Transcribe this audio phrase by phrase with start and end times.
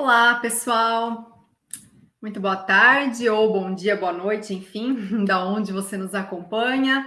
[0.00, 1.44] Olá, pessoal.
[2.22, 4.94] Muito boa tarde ou bom dia, boa noite, enfim,
[5.26, 7.04] da onde você nos acompanha.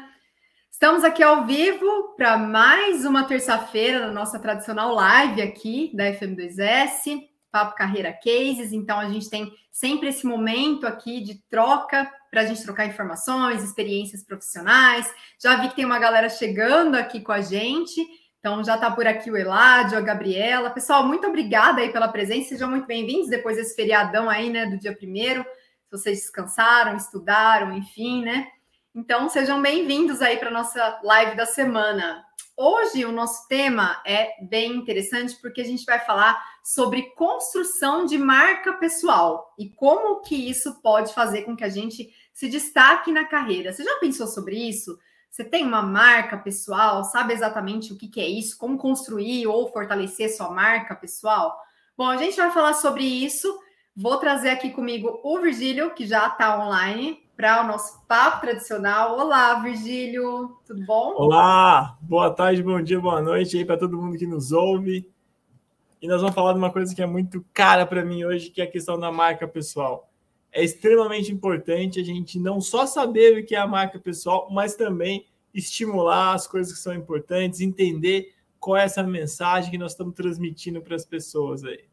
[0.69, 7.17] Estamos aqui ao vivo para mais uma terça-feira da nossa tradicional live aqui da FM2S,
[7.49, 8.73] Papo Carreira Cases.
[8.73, 13.63] Então, a gente tem sempre esse momento aqui de troca para a gente trocar informações,
[13.63, 15.09] experiências profissionais.
[15.41, 18.05] Já vi que tem uma galera chegando aqui com a gente.
[18.41, 20.71] Então já está por aqui o Eládio, a Gabriela.
[20.71, 22.49] Pessoal, muito obrigada aí pela presença.
[22.49, 25.43] Sejam muito bem-vindos depois desse feriadão aí, né, do dia primeiro.
[25.43, 28.47] Se vocês descansaram, estudaram, enfim, né?
[28.95, 32.25] Então sejam bem-vindos aí para nossa live da semana.
[32.57, 38.17] Hoje o nosso tema é bem interessante porque a gente vai falar sobre construção de
[38.17, 43.23] marca pessoal e como que isso pode fazer com que a gente se destaque na
[43.23, 43.71] carreira.
[43.71, 44.97] Você já pensou sobre isso?
[45.31, 47.05] Você tem uma marca pessoal?
[47.05, 48.57] Sabe exatamente o que, que é isso?
[48.57, 51.57] Como construir ou fortalecer sua marca pessoal?
[51.97, 53.47] Bom, a gente vai falar sobre isso.
[53.95, 59.17] Vou trazer aqui comigo o Virgílio, que já está online, para o nosso papo tradicional.
[59.17, 61.13] Olá, Virgílio, tudo bom?
[61.15, 65.09] Olá, boa tarde, bom dia, boa noite aí para todo mundo que nos ouve.
[66.01, 68.59] E nós vamos falar de uma coisa que é muito cara para mim hoje, que
[68.59, 70.11] é a questão da marca pessoal
[70.51, 74.75] é extremamente importante a gente não só saber o que é a marca pessoal, mas
[74.75, 80.13] também estimular as coisas que são importantes, entender qual é essa mensagem que nós estamos
[80.15, 81.91] transmitindo para as pessoas aí.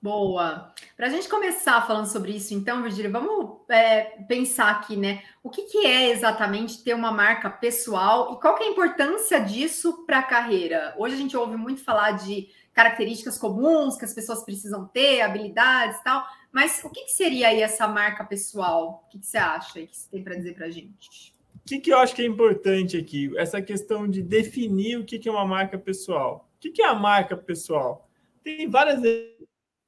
[0.00, 0.74] Boa.
[0.96, 5.22] Para a gente começar falando sobre isso, então, Virgílio, vamos é, pensar aqui, né?
[5.42, 9.40] O que, que, é exatamente ter uma marca pessoal e qual que é a importância
[9.40, 10.94] disso para a carreira?
[10.98, 15.98] Hoje a gente ouve muito falar de características comuns que as pessoas precisam ter, habilidades
[15.98, 19.04] e tal, mas o que, que seria aí essa marca pessoal?
[19.06, 21.32] O que, que você acha que você tem para dizer para a gente?
[21.64, 23.30] O que, que eu acho que é importante aqui?
[23.36, 26.50] Essa questão de definir o que, que é uma marca pessoal.
[26.56, 28.08] O que, que é a marca pessoal?
[28.42, 29.00] Tem várias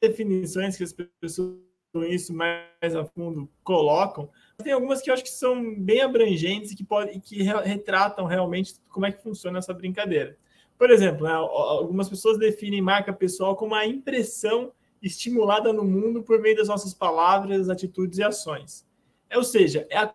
[0.00, 1.58] definições que as pessoas
[1.94, 4.28] com isso mais a fundo colocam.
[4.62, 8.74] Tem algumas que eu acho que são bem abrangentes e que, pode, que retratam realmente
[8.88, 10.36] como é que funciona essa brincadeira.
[10.76, 16.40] Por exemplo, né, algumas pessoas definem marca pessoal como a impressão estimulada no mundo por
[16.40, 18.84] meio das nossas palavras, atitudes e ações.
[19.30, 20.12] É, ou seja, é a,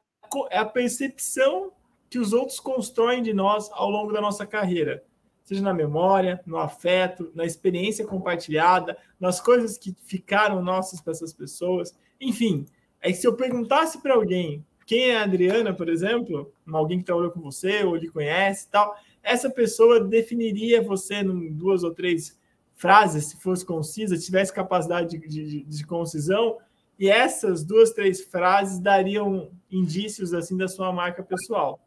[0.52, 1.72] é a percepção
[2.10, 5.04] que os outros constroem de nós ao longo da nossa carreira,
[5.44, 11.34] seja na memória, no afeto, na experiência compartilhada, nas coisas que ficaram nossas para essas
[11.34, 11.96] pessoas.
[12.20, 12.66] Enfim,
[13.02, 17.06] é que se eu perguntasse para alguém quem é a Adriana, por exemplo, alguém que
[17.06, 22.40] trabalhou com você ou lhe conhece tal, essa pessoa definiria você em duas ou três
[22.76, 26.58] frase, se fosse concisa, tivesse capacidade de, de, de, concisão,
[27.00, 31.80] e essas duas, três frases dariam indícios assim da sua marca pessoal.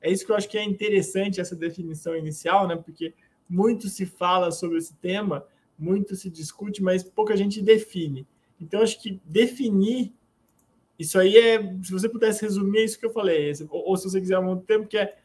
[0.00, 2.74] É isso que eu acho que é interessante essa definição inicial, né?
[2.74, 3.12] Porque
[3.48, 5.46] muito se fala sobre esse tema,
[5.78, 8.26] muito se discute, mas pouca gente define.
[8.60, 10.12] Então, acho que definir
[10.98, 14.08] isso aí é, se você pudesse resumir é isso que eu falei, ou, ou se
[14.08, 15.16] você quiser um tempo que é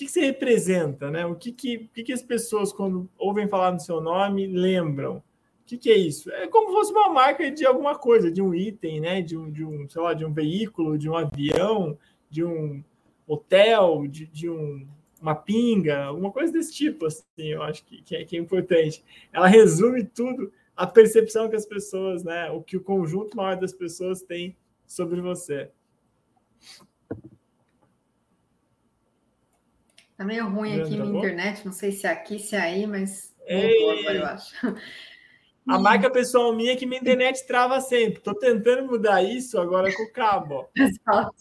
[0.00, 1.26] que, que você representa, né?
[1.26, 5.22] O que, que, o que, que as pessoas, quando ouvem falar no seu nome, lembram?
[5.70, 6.28] O que, que é isso?
[6.32, 9.22] É como se fosse uma marca de alguma coisa, de um item, né?
[9.22, 11.96] De um, de um, sei lá, de um veículo, de um avião,
[12.28, 12.82] de um
[13.24, 14.84] hotel, de, de um,
[15.22, 19.04] uma pinga, alguma coisa desse tipo, assim, eu acho que, que, é, que é importante.
[19.32, 22.50] Ela resume tudo, a percepção que as pessoas, né?
[22.50, 25.70] O que o conjunto maior das pessoas tem sobre você.
[30.16, 32.86] Tá meio ruim aqui tá minha internet, não sei se é aqui, se é aí,
[32.88, 34.54] mas voltou agora, eu acho.
[35.70, 38.20] A marca pessoal minha é que minha internet trava sempre.
[38.20, 40.68] Tô tentando mudar isso agora com o cabo.
[40.74, 41.34] Exato.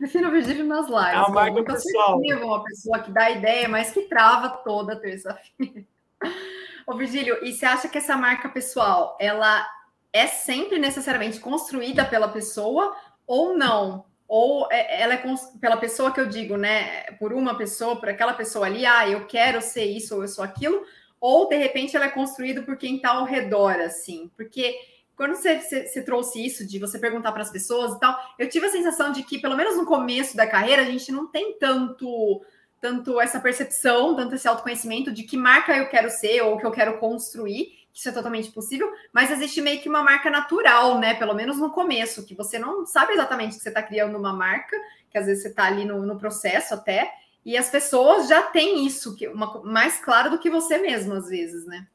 [0.00, 1.12] Defina o Virgílio nas lives.
[1.12, 2.18] É a marca pessoal.
[2.18, 5.84] Uma pessoa que dá ideia, mas que trava toda terça-feira.
[6.86, 9.64] Ô, Virgílio, e você acha que essa marca pessoal, ela
[10.12, 12.96] é sempre necessariamente construída pela pessoa
[13.26, 14.06] ou não?
[14.34, 15.22] ou é, ela é
[15.60, 17.02] pela pessoa que eu digo, né?
[17.18, 20.42] Por uma pessoa, por aquela pessoa ali, ah, eu quero ser isso ou eu sou
[20.42, 20.86] aquilo,
[21.22, 24.74] ou de repente ela é construída por quem está ao redor, assim, porque
[25.16, 28.48] quando você, você, você, trouxe isso de você perguntar para as pessoas e tal, eu
[28.48, 31.56] tive a sensação de que, pelo menos no começo da carreira, a gente não tem
[31.58, 32.42] tanto
[32.80, 36.72] tanto essa percepção, tanto esse autoconhecimento de que marca eu quero ser ou que eu
[36.72, 41.14] quero construir isso é totalmente possível, mas existe meio que uma marca natural, né?
[41.14, 44.76] Pelo menos no começo, que você não sabe exatamente que você está criando uma marca,
[45.10, 47.12] que às vezes você está ali no, no, processo até,
[47.44, 51.28] e as pessoas já têm isso, que uma, mais claro do que você mesmo, às
[51.28, 51.88] vezes, né?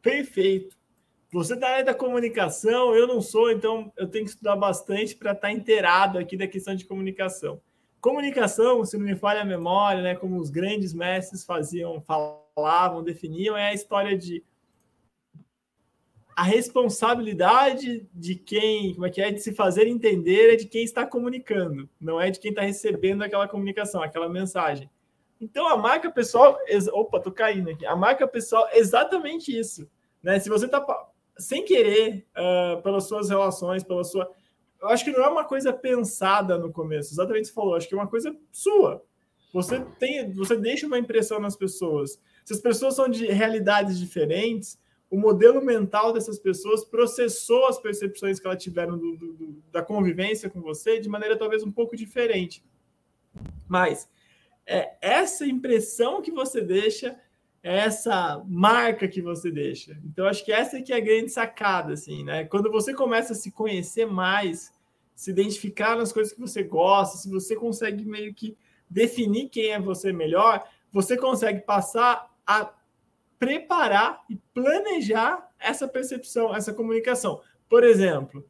[0.00, 0.76] Perfeito.
[1.32, 5.32] Você da área da comunicação, eu não sou, então eu tenho que estudar bastante para
[5.32, 7.60] estar tá inteirado aqui da questão de comunicação.
[8.00, 13.56] Comunicação, se não me falha a memória, né, como os grandes mestres faziam, falavam, definiam,
[13.56, 14.42] é a história de
[16.34, 20.82] a responsabilidade de quem, como é que é, de se fazer entender é de quem
[20.82, 24.90] está comunicando, não é de quem está recebendo aquela comunicação, aquela mensagem.
[25.40, 26.58] Então a marca pessoal,
[26.92, 27.84] opa, tô caindo aqui.
[27.84, 29.88] A marca pessoal é exatamente isso,
[30.22, 30.38] né?
[30.38, 30.84] Se você está
[31.36, 34.30] sem querer, uh, pelas suas relações, pela sua,
[34.80, 37.12] eu acho que não é uma coisa pensada no começo.
[37.12, 39.02] Exatamente você falou, acho que é uma coisa sua.
[39.52, 42.20] Você tem, você deixa uma impressão nas pessoas.
[42.44, 44.78] Se as pessoas são de realidades diferentes,
[45.12, 50.48] o modelo mental dessas pessoas processou as percepções que elas tiveram do, do, da convivência
[50.48, 52.64] com você de maneira talvez um pouco diferente.
[53.68, 54.08] Mas
[54.66, 57.14] é essa impressão que você deixa,
[57.62, 60.00] é essa marca que você deixa.
[60.02, 62.44] Então, acho que essa é que é a grande sacada, assim, né?
[62.46, 64.72] Quando você começa a se conhecer mais,
[65.14, 68.56] se identificar nas coisas que você gosta, se você consegue meio que
[68.88, 72.72] definir quem é você melhor, você consegue passar a
[73.42, 77.40] preparar e planejar essa percepção, essa comunicação.
[77.68, 78.46] Por exemplo,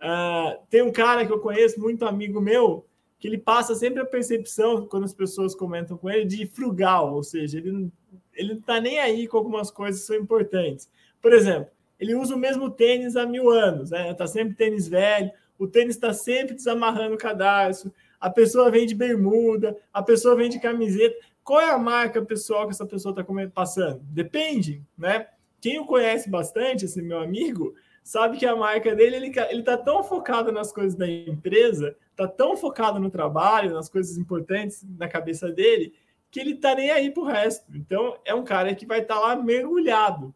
[0.00, 2.86] uh, tem um cara que eu conheço, muito amigo meu,
[3.18, 7.24] que ele passa sempre a percepção, quando as pessoas comentam com ele, de frugal, ou
[7.24, 7.90] seja, ele,
[8.34, 10.88] ele não está nem aí com algumas coisas que são importantes.
[11.20, 14.12] Por exemplo, ele usa o mesmo tênis há mil anos, né?
[14.12, 15.28] Está sempre tênis velho,
[15.58, 20.48] o tênis está sempre desamarrando o cadarço, a pessoa vem de bermuda, a pessoa vem
[20.48, 21.16] de camiseta.
[21.46, 24.00] Qual é a marca pessoal que essa pessoa está passando?
[24.02, 25.28] Depende, né?
[25.60, 27.72] Quem o conhece bastante, esse meu amigo,
[28.02, 32.26] sabe que a marca dele, ele, ele tá tão focado nas coisas da empresa, tá
[32.26, 35.94] tão focado no trabalho, nas coisas importantes na cabeça dele,
[36.32, 37.64] que ele tá nem aí pro resto.
[37.76, 40.34] Então, é um cara que vai estar tá lá mergulhado.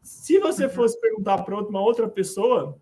[0.00, 0.70] Se você uhum.
[0.70, 2.80] fosse perguntar para uma outra pessoa,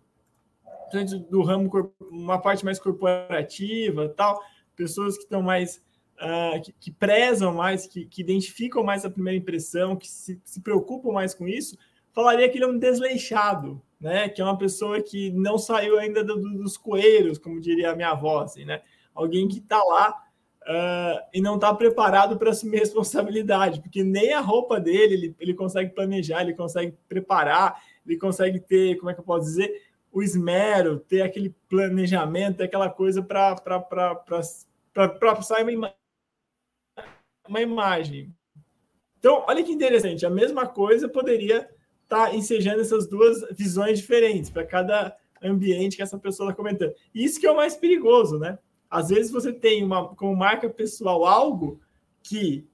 [1.29, 1.69] do ramo,
[1.99, 4.41] uma parte mais corporativa, tal,
[4.73, 5.81] pessoas que estão mais
[6.21, 10.61] uh, que, que, prezam mais, que, que, identificam mais a primeira impressão, que se, se
[10.61, 11.77] preocupam mais com isso,
[12.13, 14.29] falaria que ele é um desleixado, né?
[14.29, 17.95] Que é uma pessoa que não saiu ainda do, do, dos coelhos, como diria a
[17.95, 18.81] minha avó, assim, né?
[19.13, 20.23] Alguém que está lá
[20.63, 25.53] uh, e não está preparado para assumir responsabilidade, porque nem a roupa dele ele, ele
[25.53, 30.21] consegue planejar, ele consegue preparar, ele consegue ter, como é que eu posso dizer, o
[30.21, 33.55] esmero, ter aquele planejamento, ter aquela coisa para
[35.41, 35.93] sair uma
[37.47, 38.33] uma imagem.
[39.19, 41.69] Então, olha que interessante, a mesma coisa poderia
[42.03, 46.93] estar tá ensejando essas duas visões diferentes para cada ambiente que essa pessoa está comentando.
[47.13, 48.57] Isso que é o mais perigoso, né?
[48.89, 51.79] Às vezes você tem uma como marca pessoal algo
[52.21, 52.67] que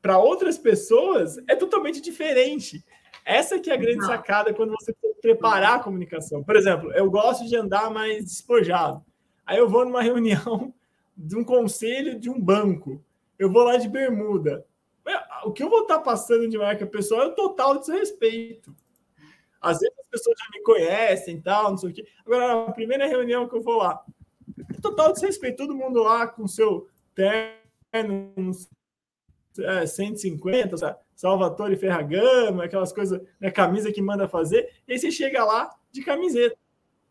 [0.00, 2.84] para outras pessoas é totalmente diferente.
[3.24, 6.42] Essa que é a grande sacada quando você preparar a comunicação.
[6.42, 9.04] Por exemplo, eu gosto de andar mais despojado.
[9.46, 10.74] Aí eu vou numa reunião
[11.16, 13.02] de um conselho de um banco
[13.42, 14.64] eu vou lá de bermuda.
[15.44, 18.74] O que eu vou estar passando de marca pessoal é o total desrespeito.
[19.60, 22.06] Às vezes as pessoas já me conhecem tal, não sei o quê.
[22.24, 24.04] Agora, na primeira reunião que eu vou lá,
[24.58, 25.56] é total desrespeito.
[25.56, 28.52] Todo mundo lá com seu terno,
[29.58, 30.98] é, 150, sabe?
[31.14, 36.02] Salvatore Ferragamo, aquelas coisas, né, camisa que manda fazer, e aí você chega lá de
[36.02, 36.56] camiseta.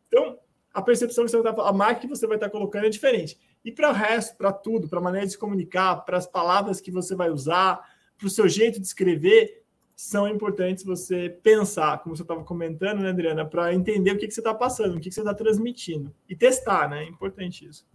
[0.07, 0.37] Então,
[0.73, 3.39] a percepção que você vai estar, a marca que você vai estar colocando é diferente.
[3.63, 6.81] E para o resto, para tudo, para a maneira de se comunicar, para as palavras
[6.81, 7.79] que você vai usar,
[8.17, 9.63] para o seu jeito de escrever,
[9.95, 14.33] são importantes você pensar, como você estava comentando, né, Adriana, para entender o que, que
[14.33, 16.13] você está passando, o que, que você está transmitindo.
[16.27, 17.03] E testar, né?
[17.03, 17.85] É importante isso.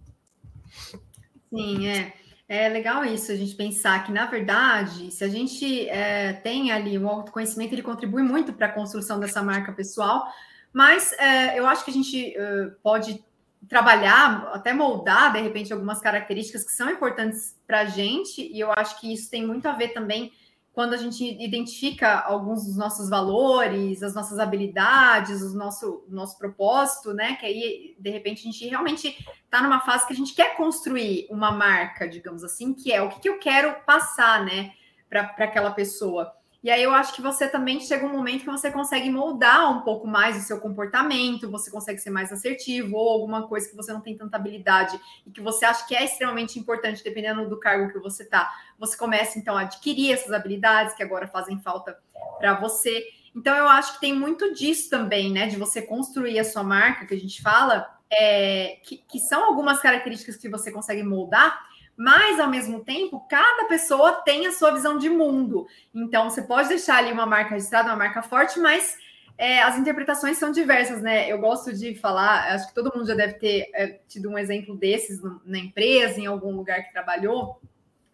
[1.50, 2.14] Sim, é.
[2.48, 6.96] É legal isso, a gente pensar que, na verdade, se a gente é, tem ali
[6.96, 10.24] um autoconhecimento, ele contribui muito para a construção dessa marca pessoal,
[10.72, 13.24] mas é, eu acho que a gente uh, pode
[13.68, 18.72] trabalhar, até moldar, de repente, algumas características que são importantes para a gente, e eu
[18.72, 20.32] acho que isso tem muito a ver também
[20.76, 27.14] quando a gente identifica alguns dos nossos valores, as nossas habilidades, o nosso, nosso propósito,
[27.14, 27.34] né?
[27.36, 31.26] Que aí, de repente, a gente realmente está numa fase que a gente quer construir
[31.30, 34.74] uma marca, digamos assim, que é o que, que eu quero passar, né,
[35.08, 36.30] para aquela pessoa.
[36.66, 39.82] E aí eu acho que você também chega um momento que você consegue moldar um
[39.82, 43.92] pouco mais o seu comportamento, você consegue ser mais assertivo, ou alguma coisa que você
[43.92, 47.92] não tem tanta habilidade e que você acha que é extremamente importante, dependendo do cargo
[47.92, 48.52] que você está.
[48.80, 51.96] Você começa então a adquirir essas habilidades que agora fazem falta
[52.40, 53.00] para você.
[53.32, 55.46] Então eu acho que tem muito disso também, né?
[55.46, 59.78] De você construir a sua marca, que a gente fala, é, que, que são algumas
[59.78, 61.64] características que você consegue moldar
[61.96, 65.66] mas ao mesmo tempo, cada pessoa tem a sua visão de mundo.
[65.94, 68.98] Então, você pode deixar ali uma marca registrada, uma marca forte, mas
[69.38, 71.30] é, as interpretações são diversas, né?
[71.30, 74.76] Eu gosto de falar, acho que todo mundo já deve ter é, tido um exemplo
[74.76, 77.60] desses no, na empresa, em algum lugar que trabalhou,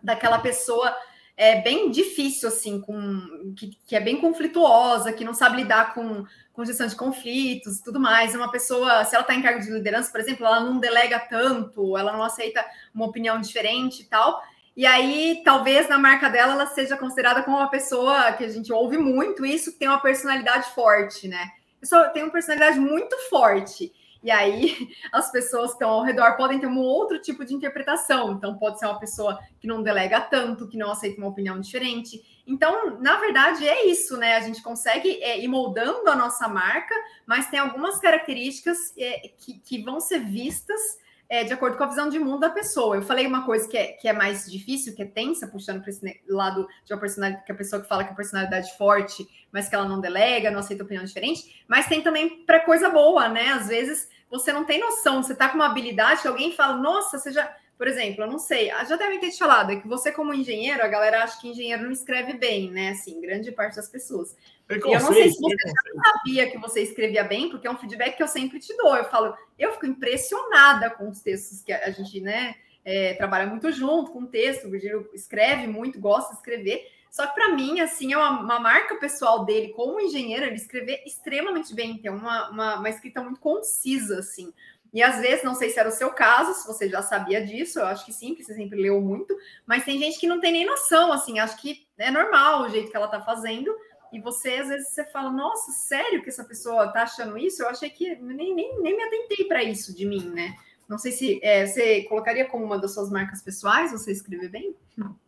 [0.02, 0.94] daquela pessoa
[1.36, 6.24] é bem difícil, assim, com que, que, é bem conflituosa, que não sabe lidar com,
[6.52, 8.34] com gestão de conflitos tudo mais.
[8.34, 11.96] Uma pessoa, se ela está em cargo de liderança, por exemplo, ela não delega tanto,
[11.96, 14.42] ela não aceita uma opinião diferente e tal.
[14.76, 18.72] E aí, talvez na marca dela, ela seja considerada como uma pessoa que a gente
[18.72, 21.50] ouve muito isso, que tem uma personalidade forte, né?
[21.80, 23.92] Pessoa tem uma personalidade muito forte.
[24.22, 28.32] E aí as pessoas que estão ao redor podem ter um outro tipo de interpretação.
[28.32, 32.42] Então, pode ser uma pessoa que não delega tanto, que não aceita uma opinião diferente.
[32.46, 34.36] Então, na verdade, é isso, né?
[34.36, 36.94] A gente consegue é, ir moldando a nossa marca,
[37.26, 41.01] mas tem algumas características é, que, que vão ser vistas
[41.32, 42.96] é, de acordo com a visão de mundo da pessoa.
[42.96, 45.88] Eu falei uma coisa que é, que é mais difícil, que é tensa, puxando para
[45.88, 49.66] esse lado de uma personalidade, que a pessoa que fala que é personalidade forte, mas
[49.66, 53.48] que ela não delega, não aceita opinião diferente, mas tem também para coisa boa, né?
[53.48, 57.18] Às vezes você não tem noção, você está com uma habilidade que alguém fala, nossa,
[57.18, 57.50] você já
[57.82, 60.32] por exemplo, eu não sei, ah, já devem ter te falado, é que você, como
[60.32, 62.90] engenheiro, a galera acha que engenheiro não escreve bem, né?
[62.90, 64.36] Assim, grande parte das pessoas.
[64.70, 67.76] E eu não sei se você já sabia que você escrevia bem, porque é um
[67.76, 68.94] feedback que eu sempre te dou.
[68.94, 73.68] Eu falo, eu fico impressionada com os textos que a gente, né, é, trabalha muito
[73.72, 76.86] junto com o texto, o Virgílio escreve muito, gosta de escrever.
[77.10, 81.02] Só que para mim, assim, é uma, uma, marca pessoal dele como engenheiro, ele escrever
[81.04, 84.54] extremamente bem, tem uma, uma, uma escrita muito concisa, assim.
[84.92, 87.78] E às vezes, não sei se era o seu caso, se você já sabia disso,
[87.78, 89.34] eu acho que sim, porque você sempre leu muito,
[89.66, 92.90] mas tem gente que não tem nem noção, assim, acho que é normal o jeito
[92.90, 93.74] que ela tá fazendo,
[94.12, 97.62] e você, às vezes, você fala, nossa, sério que essa pessoa tá achando isso?
[97.62, 100.54] Eu achei que nem, nem, nem me atentei para isso de mim, né?
[100.86, 104.76] Não sei se é, você colocaria como uma das suas marcas pessoais, você escrever bem?
[104.94, 105.18] Não.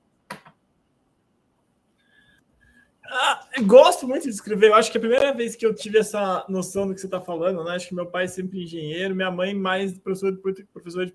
[3.06, 4.68] Ah, gosto muito de escrever.
[4.68, 7.20] Eu acho que a primeira vez que eu tive essa noção do que você está
[7.20, 7.72] falando, né?
[7.72, 11.14] Acho que meu pai é sempre engenheiro, minha mãe mais professor de, professor de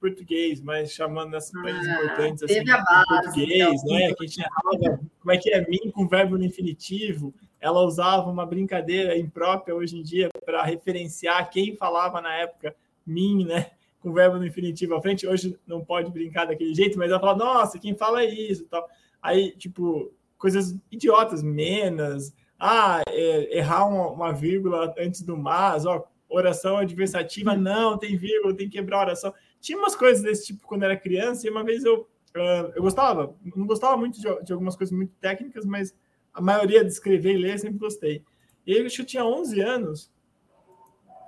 [0.00, 3.96] português, mas chamando nessas ah, países importantes assim, base, português, então.
[3.96, 4.14] né?
[4.14, 7.34] Que a gente falava, como é que é mim com verbo no infinitivo.
[7.58, 13.44] Ela usava uma brincadeira imprópria hoje em dia para referenciar quem falava na época mim,
[13.44, 13.70] né?
[14.00, 15.26] Com verbo no infinitivo à frente.
[15.26, 18.86] Hoje não pode brincar daquele jeito, mas ela fala, nossa, quem fala é isso tal.
[19.22, 26.06] Aí, tipo, coisas idiotas, menos, ah, é, errar uma, uma, vírgula antes do mas, ó,
[26.28, 27.60] oração adversativa, uhum.
[27.60, 29.34] não, tem vírgula, tem que quebrar a oração.
[29.60, 33.34] Tinha umas coisas desse tipo quando era criança, e uma vez eu, uh, eu gostava,
[33.54, 35.94] não gostava muito de, de, algumas coisas muito técnicas, mas
[36.32, 38.22] a maioria de escrever e ler sempre gostei.
[38.66, 40.10] E aí, acho que eu tinha 11 anos,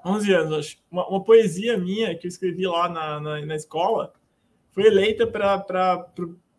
[0.05, 4.12] 11 anos, acho, uma, uma poesia minha que eu escrevi lá na, na, na escola
[4.71, 6.07] foi eleita para.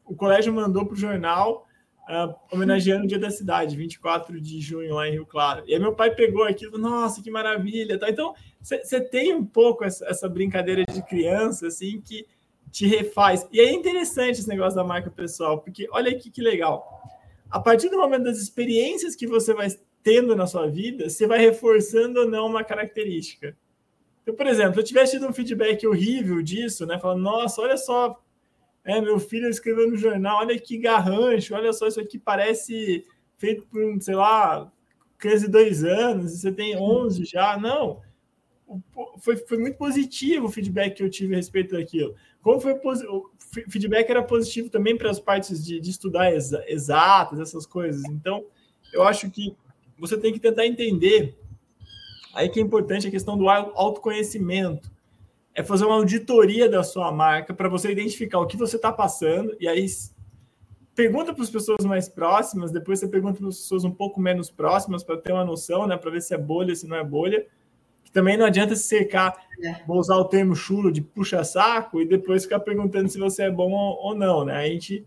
[0.05, 1.67] O colégio mandou para o jornal
[2.09, 5.63] uh, homenageando o Dia da Cidade, 24 de junho, lá em Rio Claro.
[5.67, 7.99] E aí meu pai pegou aquilo, nossa, que maravilha.
[7.99, 8.09] Tá?
[8.09, 12.25] Então, você tem um pouco essa, essa, brincadeira de criança, assim, que
[12.71, 13.47] te refaz.
[13.51, 17.03] E é interessante esse negócio da marca pessoal, porque olha aqui que legal.
[17.49, 19.67] A partir do momento das experiências que você vai
[20.03, 23.55] tendo na sua vida, você vai reforçando ou não uma característica.
[24.21, 26.99] Então, por exemplo, eu tivesse tido um feedback horrível disso, né?
[26.99, 28.21] Falando, nossa, olha só
[28.83, 33.05] é, meu filho escreveu no jornal, olha que garrancho, olha só, isso aqui parece
[33.37, 34.71] feito por, um, sei lá,
[35.17, 37.57] criança de dois anos, você tem 11 já.
[37.57, 38.01] Não,
[39.19, 42.15] foi, foi muito positivo o feedback que eu tive a respeito daquilo.
[42.41, 43.29] Como foi o
[43.69, 48.03] feedback era positivo também para as partes de, de estudar exa, exatas, essas coisas.
[48.05, 48.45] Então,
[48.93, 49.55] eu acho que
[49.97, 51.37] você tem que tentar entender
[52.33, 54.89] aí que é importante a questão do autoconhecimento
[55.53, 59.55] é fazer uma auditoria da sua marca para você identificar o que você está passando
[59.59, 59.85] e aí
[60.99, 64.51] pergunta para as pessoas mais próximas, depois você pergunta para as pessoas um pouco menos
[64.51, 67.45] próximas para ter uma noção, né, para ver se é bolha, se não é bolha.
[68.03, 69.83] Que também não adianta se cercar, é.
[69.87, 73.51] vou usar o termo chulo de puxa saco e depois ficar perguntando se você é
[73.51, 74.55] bom ou não, né?
[74.57, 75.05] A gente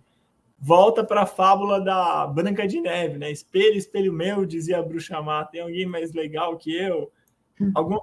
[0.59, 3.31] volta para a fábula da Branca de Neve, né?
[3.31, 7.11] Espelho, espelho meu, dizia a bruxa má, tem alguém mais legal que eu?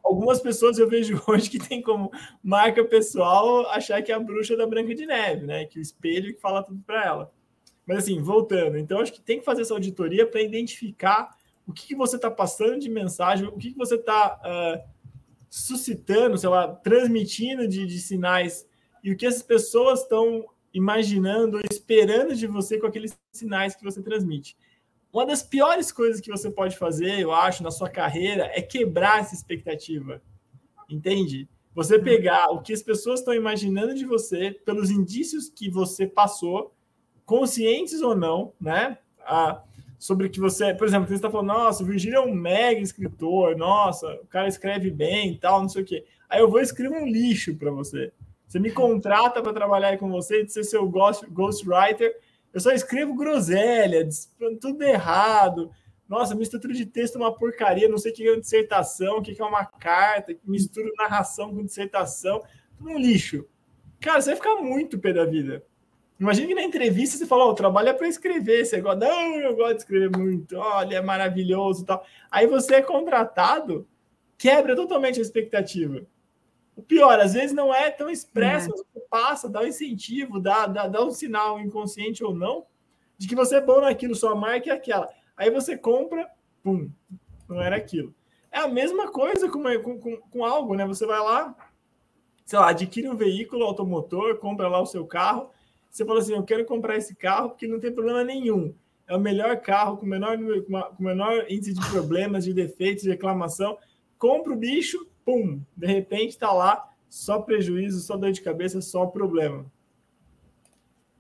[0.04, 4.56] Algumas pessoas eu vejo hoje que tem como marca pessoal achar que é a bruxa
[4.56, 5.66] da Branca de Neve, né?
[5.66, 7.32] Que o espelho que fala tudo para ela.
[7.86, 11.88] Mas assim, voltando, então acho que tem que fazer essa auditoria para identificar o que,
[11.88, 14.90] que você está passando de mensagem, o que, que você está uh,
[15.50, 18.68] suscitando, sei lá, transmitindo de, de sinais
[19.04, 24.02] e o que essas pessoas estão imaginando, esperando de você com aqueles sinais que você
[24.02, 24.56] transmite.
[25.12, 29.22] Uma das piores coisas que você pode fazer, eu acho, na sua carreira é quebrar
[29.22, 30.22] essa expectativa.
[30.90, 31.50] Entende?
[31.74, 32.04] Você uhum.
[32.04, 36.74] pegar o que as pessoas estão imaginando de você, pelos indícios que você passou,
[37.26, 38.98] conscientes ou não, né?
[39.26, 39.64] Ah,
[39.98, 40.74] sobre que você.
[40.74, 44.48] Por exemplo, você está falando, nossa, o Virgílio é um mega escritor, nossa, o cara
[44.48, 46.06] escreve bem e tal, não sei o quê.
[46.28, 48.12] Aí eu vou escrever um lixo para você.
[48.48, 52.16] Você me contrata para trabalhar com você, de ser seu ghost, ghostwriter
[52.54, 54.08] Eu só escrevo groselha,
[54.60, 55.72] tudo errado.
[56.08, 59.18] Nossa, minha estrutura de texto é uma porcaria, não sei o que é uma dissertação,
[59.18, 62.42] o que é uma carta, misturo narração com dissertação,
[62.78, 63.46] tudo um lixo.
[64.00, 65.64] Cara, você vai ficar muito pé da vida.
[66.20, 69.40] Imagina que na entrevista você fala, oh, o trabalho é para escrever, você gosta, não,
[69.40, 72.04] eu gosto de escrever muito, olha, é maravilhoso tal.
[72.30, 73.88] Aí você é contratado,
[74.38, 76.06] quebra totalmente a expectativa.
[76.80, 80.88] O pior, às vezes não é tão expresso, você passa, dá um incentivo, dá, dá,
[80.88, 82.66] dá um sinal inconsciente ou não,
[83.18, 85.10] de que você é bom naquilo, sua marca é aquela.
[85.36, 86.26] Aí você compra,
[86.64, 86.90] pum,
[87.50, 88.16] não era aquilo.
[88.50, 89.62] É a mesma coisa com,
[90.00, 90.88] com, com algo, né?
[90.88, 91.54] Você vai lá,
[92.46, 95.50] sei lá, adquire um veículo automotor, compra lá o seu carro.
[95.90, 98.74] Você fala assim: Eu quero comprar esse carro porque não tem problema nenhum.
[99.06, 100.38] É o melhor carro, com menor,
[100.96, 103.78] com menor índice de problemas, de defeitos, de reclamação.
[104.18, 109.06] Compra o bicho, pum, de repente está lá, só prejuízo, só dor de cabeça, só
[109.06, 109.72] problema.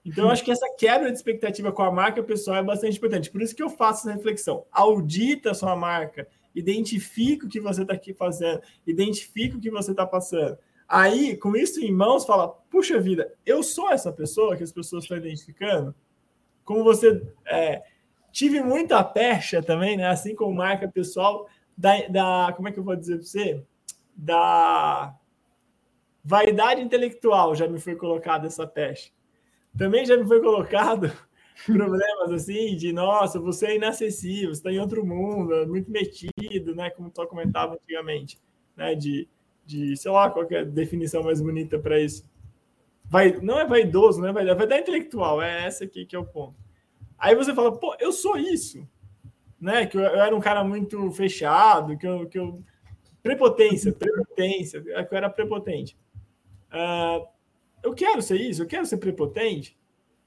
[0.03, 3.29] Então, eu acho que essa quebra de expectativa com a marca pessoal é bastante importante.
[3.29, 4.65] Por isso que eu faço essa reflexão.
[4.71, 9.91] Audita a sua marca, identifica o que você está aqui fazendo, identifica o que você
[9.91, 10.57] está passando.
[10.87, 15.03] Aí, com isso em mãos, fala: puxa vida, eu sou essa pessoa que as pessoas
[15.03, 15.93] estão identificando.
[16.65, 17.83] Como você é,
[18.31, 20.07] tive muita pecha também, né?
[20.07, 21.47] Assim como marca pessoal,
[21.77, 23.63] da, da como é que eu vou dizer para você?
[24.21, 25.15] Da
[26.23, 29.11] vaidade intelectual já me foi colocada essa pecha.
[29.77, 31.11] Também já me foi colocado
[31.65, 36.75] problemas assim de nossa, você é inacessível, você está em outro mundo, é muito metido,
[36.75, 36.89] né?
[36.89, 38.37] Como tu comentava antigamente,
[38.75, 38.93] né?
[38.93, 39.27] De,
[39.65, 42.27] de sei lá, qual é a definição mais bonita para isso.
[43.05, 46.19] Vai, não é vaidoso, não é vaidoso, é vaidade intelectual, é essa aqui que é
[46.19, 46.55] o ponto.
[47.17, 48.87] Aí você fala, pô, eu sou isso,
[49.59, 49.85] né?
[49.85, 52.63] Que eu, eu era um cara muito fechado, que eu, que eu
[53.21, 55.97] prepotência, prepotência, que eu era prepotente.
[56.71, 57.27] Uh,
[57.83, 59.77] eu quero ser isso, eu quero ser prepotente.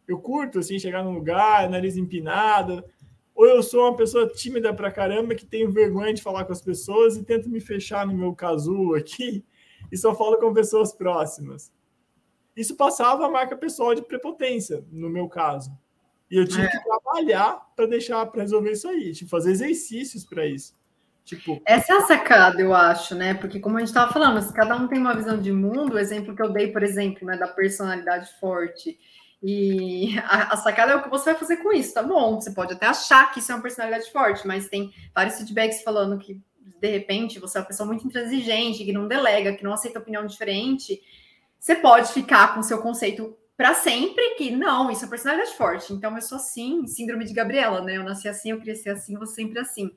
[0.07, 2.85] Eu curto assim chegar num lugar, nariz empinado,
[3.35, 6.61] ou eu sou uma pessoa tímida pra caramba que tenho vergonha de falar com as
[6.61, 9.45] pessoas e tento me fechar no meu casulo aqui
[9.91, 11.73] e só falo com pessoas próximas.
[12.57, 15.71] Isso passava a marca pessoal de prepotência, no meu caso.
[16.31, 16.69] E eu tive é.
[16.69, 20.75] que trabalhar para deixar para resolver isso aí, tipo, fazer exercícios para isso.
[21.25, 23.35] Tipo, essa é a sacada, eu acho, né?
[23.35, 25.99] Porque como a gente estava falando, se cada um tem uma visão de mundo, o
[25.99, 28.99] exemplo que eu dei, por exemplo, né, da personalidade forte.
[29.43, 32.41] E a, a, sacada é o que você vai fazer com isso, tá bom?
[32.41, 36.19] Você pode até achar que isso é uma personalidade forte, mas tem vários feedbacks falando
[36.19, 36.41] que
[36.81, 40.27] de repente você é uma pessoa muito intransigente, que não delega, que não aceita opinião
[40.27, 41.01] diferente.
[41.59, 45.93] Você pode ficar com seu conceito para sempre que não, isso é personalidade forte.
[45.93, 47.97] Então eu sou assim, síndrome de Gabriela, né?
[47.97, 49.91] Eu nasci assim, eu cresci assim, vou sempre assim.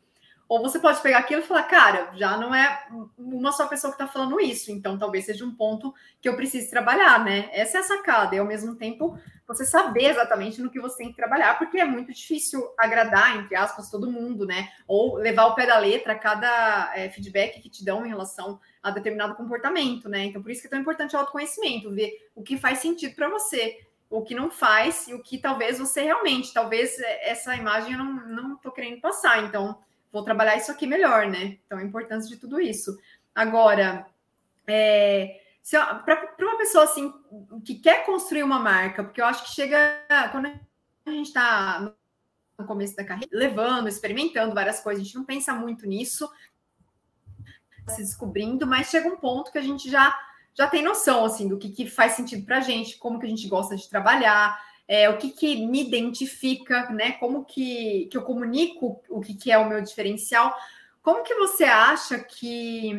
[0.47, 4.01] Ou você pode pegar aquilo e falar, cara, já não é uma só pessoa que
[4.01, 7.49] está falando isso, então talvez seja um ponto que eu precise trabalhar, né?
[7.51, 11.09] Essa é a sacada, e ao mesmo tempo você saber exatamente no que você tem
[11.09, 14.69] que trabalhar, porque é muito difícil agradar, entre aspas, todo mundo, né?
[14.87, 18.91] Ou levar o pé da letra cada é, feedback que te dão em relação a
[18.91, 20.25] determinado comportamento, né?
[20.25, 23.29] Então, por isso que é tão importante o autoconhecimento, ver o que faz sentido para
[23.29, 27.93] você o que não faz e o que talvez você realmente, talvez é, essa imagem
[27.93, 29.43] eu não, não querendo passar.
[29.43, 29.77] Então,
[30.15, 31.57] vou trabalhar isso aqui melhor, né?
[31.65, 32.97] Então, a importância de tudo isso.
[33.35, 34.07] Agora,
[34.65, 35.41] é,
[36.05, 37.13] para uma pessoa assim
[37.65, 39.77] que quer construir uma marca, porque eu acho que chega
[40.31, 40.45] quando
[41.05, 41.93] a gente está
[42.57, 46.31] no começo da carreira, levando, experimentando várias coisas, a gente não pensa muito nisso,
[47.89, 50.17] se descobrindo, mas chega um ponto que a gente já
[50.57, 53.29] já tem noção assim do que, que faz sentido para a gente, como que a
[53.29, 57.13] gente gosta de trabalhar, é, o que, que me identifica, né?
[57.13, 60.55] Como que, que eu comunico o que, que é o meu diferencial.
[61.01, 62.91] Como que você acha que,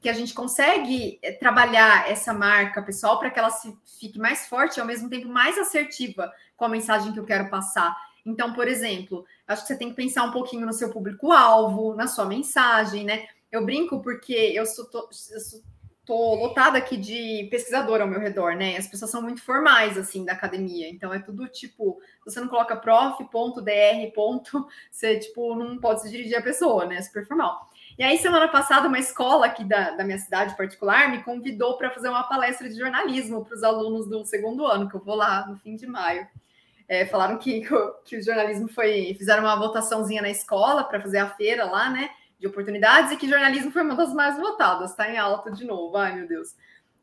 [0.00, 4.46] que a gente consegue eh, trabalhar essa marca pessoal para que ela se, fique mais
[4.46, 7.96] forte e ao mesmo tempo mais assertiva com a mensagem que eu quero passar?
[8.24, 12.06] Então, por exemplo, acho que você tem que pensar um pouquinho no seu público-alvo, na
[12.06, 13.26] sua mensagem, né?
[13.50, 15.60] Eu brinco porque eu sou, eu sou
[16.08, 18.78] tô lotada aqui de pesquisador ao meu redor, né?
[18.78, 20.88] As pessoas são muito formais, assim, da academia.
[20.88, 23.68] Então, é tudo tipo, você não coloca prof, dr,
[24.90, 27.02] você, tipo, não pode se dirigir a pessoa, né?
[27.02, 27.68] Super formal.
[27.98, 31.90] E aí, semana passada, uma escola aqui da, da minha cidade particular me convidou para
[31.90, 35.46] fazer uma palestra de jornalismo para os alunos do segundo ano, que eu vou lá
[35.46, 36.26] no fim de maio.
[36.88, 37.60] É, falaram que,
[38.06, 39.14] que o jornalismo foi.
[39.18, 42.08] Fizeram uma votaçãozinha na escola para fazer a feira lá, né?
[42.38, 45.96] De oportunidades e que jornalismo foi uma das mais votadas, está em alta de novo.
[45.96, 46.54] Ai, meu Deus.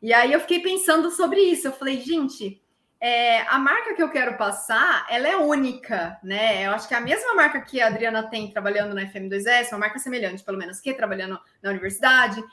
[0.01, 1.67] E aí eu fiquei pensando sobre isso.
[1.67, 2.61] Eu falei, gente,
[2.99, 6.65] é, a marca que eu quero passar, ela é única, né?
[6.65, 9.79] Eu acho que é a mesma marca que a Adriana tem trabalhando na FM2S, uma
[9.79, 12.43] marca semelhante, pelo menos, que trabalhando na universidade.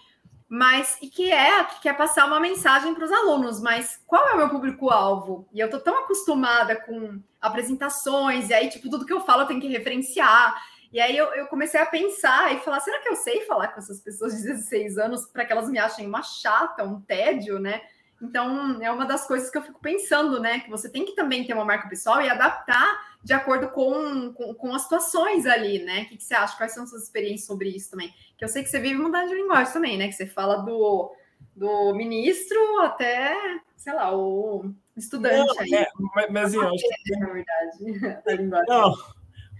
[0.48, 4.34] mas e que é que quer passar uma mensagem para os alunos, mas qual é
[4.34, 5.48] o meu público-alvo?
[5.50, 9.62] E eu tô tão acostumada com apresentações, e aí, tipo, tudo que eu falo tenho
[9.62, 10.54] que referenciar.
[10.92, 13.80] E aí eu, eu comecei a pensar e falar: será que eu sei falar com
[13.80, 17.80] essas pessoas de 16 anos para que elas me achem uma chata, um tédio, né?
[18.20, 20.60] Então, é uma das coisas que eu fico pensando, né?
[20.60, 24.54] Que você tem que também ter uma marca pessoal e adaptar de acordo com, com,
[24.54, 26.02] com as situações ali, né?
[26.02, 26.56] O que, que, você acha?
[26.56, 28.14] Quais são suas experiências sobre isso também?
[28.38, 30.06] Que eu sei que você vive mudando de linguagem também, né?
[30.06, 31.12] Que você fala do,
[31.56, 33.34] do ministro até,
[33.76, 35.74] sei lá, o estudante Não, aí.
[35.74, 37.16] É, mas, mas assim, eu acho que...
[37.18, 38.68] Na verdade, a linguagem.
[38.68, 38.94] Não,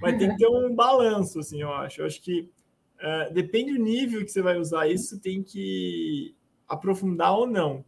[0.03, 2.01] mas tem que ter um balanço, assim, eu acho.
[2.01, 2.51] Eu acho que
[3.01, 6.35] uh, depende do nível que você vai usar isso, tem que
[6.69, 7.85] aprofundar ou não.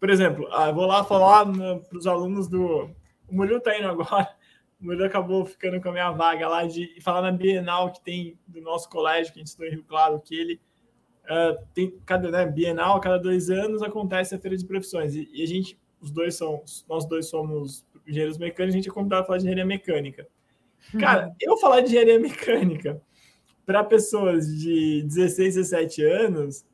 [0.00, 2.90] Por exemplo, uh, vou lá falar para os alunos do...
[3.28, 4.28] O Murilo está indo agora
[4.82, 8.36] o Murilo acabou ficando com a minha vaga lá de falar na Bienal que tem
[8.46, 10.60] do nosso colégio, que a gente estudou em Rio Claro, que ele
[11.24, 15.14] uh, tem cada né, Bienal, cada dois anos acontece a feira de profissões.
[15.14, 18.92] E, e, a gente, os dois são, nós dois somos engenheiros mecânicos, a gente é
[18.92, 20.26] convidado a falar de engenharia mecânica.
[20.98, 23.00] Cara, eu falar de engenharia mecânica
[23.64, 26.64] para pessoas de 16, 17 anos,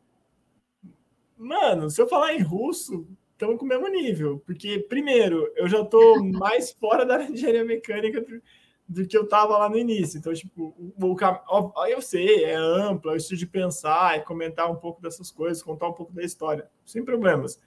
[1.36, 4.42] mano, se eu falar em russo, estamos com o mesmo nível.
[4.44, 8.42] Porque, primeiro, eu já estou mais fora da engenharia mecânica do,
[8.88, 10.18] do que eu estava lá no início.
[10.18, 14.70] Então, tipo, o, o, eu sei, é amplo, é o estilo de pensar, é comentar
[14.70, 17.60] um pouco dessas coisas, contar um pouco da história, sem problemas.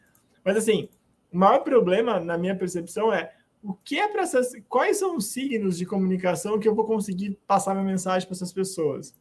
[0.43, 0.89] Mas, assim,
[1.32, 4.52] o maior problema, na minha percepção, é o que é para essas.
[4.67, 8.52] Quais são os signos de comunicação que eu vou conseguir passar minha mensagem para essas
[8.52, 9.15] pessoas?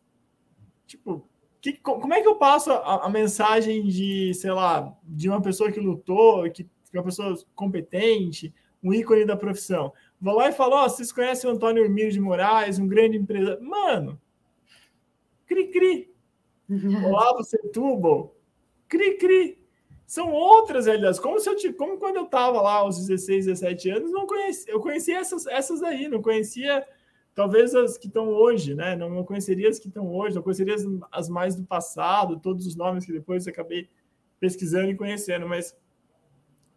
[0.86, 1.28] Tipo,
[1.60, 5.70] que, como é que eu passo a, a, mensagem de, sei lá, de uma pessoa
[5.70, 9.92] que lutou, que, que uma pessoa competente, um ícone da profissão?
[10.18, 13.18] Vou lá e falo, ó, oh, vocês conhecem o Antônio Hermílio de Moraes, um grande
[13.18, 13.62] empresário.
[13.62, 14.20] Mano,
[15.46, 16.10] cri-cri.
[17.06, 18.34] Olá, você tubo.
[18.88, 19.59] Cri-cri.
[20.10, 21.20] São outras realidades.
[21.20, 24.80] Como se eu como quando eu estava lá aos 16, 17 anos, não conhecia, eu
[24.80, 26.84] conhecia essas, essas aí, não conhecia
[27.32, 28.96] talvez as que estão hoje, né?
[28.96, 32.66] Não, não conheceria as que estão hoje, não conheceria as, as, mais do passado, todos
[32.66, 33.88] os nomes que depois acabei
[34.40, 35.78] pesquisando e conhecendo, mas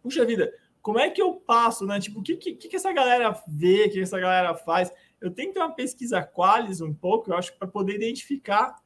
[0.00, 1.98] puxa vida, como é que eu passo, né?
[1.98, 4.92] Tipo, o que, que, que essa galera vê, o que essa galera faz?
[5.20, 8.76] Eu tenho que ter uma pesquisa qualis um pouco, eu acho, para poder identificar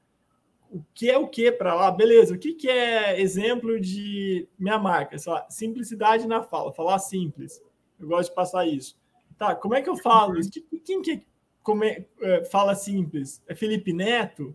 [0.70, 2.34] o que é o que para lá, beleza?
[2.34, 5.18] O que, que é exemplo de minha marca?
[5.18, 7.62] Sei lá, simplicidade na fala, falar simples.
[7.98, 8.98] Eu gosto de passar isso.
[9.36, 10.50] Tá, como é que eu falo isso?
[10.84, 11.24] Quem que
[12.22, 14.54] é, fala simples, é Felipe Neto?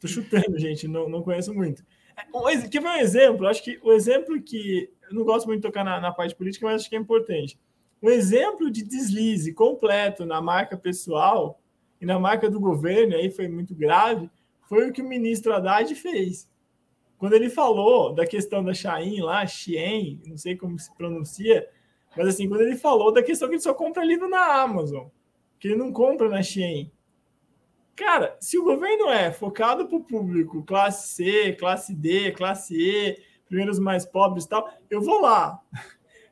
[0.00, 1.84] Tô chutando, gente, não, não conheço muito.
[2.16, 5.68] É, que foi um exemplo, acho que o exemplo que eu não gosto muito de
[5.68, 7.58] tocar na, na parte política, mas acho que é importante.
[8.02, 11.60] Um exemplo de deslize completo na marca pessoal
[12.00, 14.30] e na marca do governo, aí foi muito grave,
[14.68, 16.48] foi o que o ministro Haddad fez.
[17.16, 21.68] Quando ele falou da questão da Shein lá, Shein, não sei como se pronuncia,
[22.16, 25.08] mas assim, quando ele falou da questão que ele só compra livro na Amazon
[25.58, 26.90] que ele não compra na Shein.
[27.96, 33.20] Cara, se o governo é focado para o público, classe C, classe D, classe E,
[33.46, 35.60] primeiros mais pobres e tal, eu vou lá.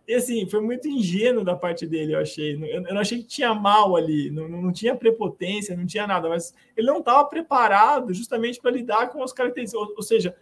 [0.07, 2.55] E assim, foi muito ingênuo da parte dele, eu achei.
[2.73, 6.55] Eu, não achei que tinha mal ali, não, não tinha prepotência, não tinha nada, mas
[6.77, 9.83] ele não estava preparado justamente para lidar com as características.
[9.83, 10.37] Ou, ou, seja,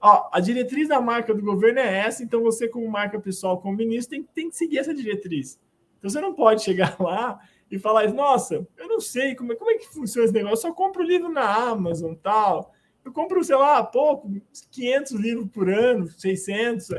[0.00, 3.76] ó, a diretriz da marca do governo é essa, então você, como marca pessoal, como
[3.76, 5.58] ministro, tem, tem que seguir essa diretriz.
[5.98, 9.72] Então você não pode chegar lá e falar, nossa, eu não sei como é, como
[9.72, 12.72] é que funciona esse negócio, eu só compro livro na Amazon tal.
[13.04, 14.30] Eu compro, sei lá, pouco,
[14.70, 16.90] 500 livros por ano, 600.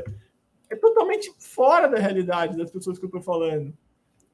[0.70, 3.74] É totalmente fora da realidade das pessoas que eu estou falando.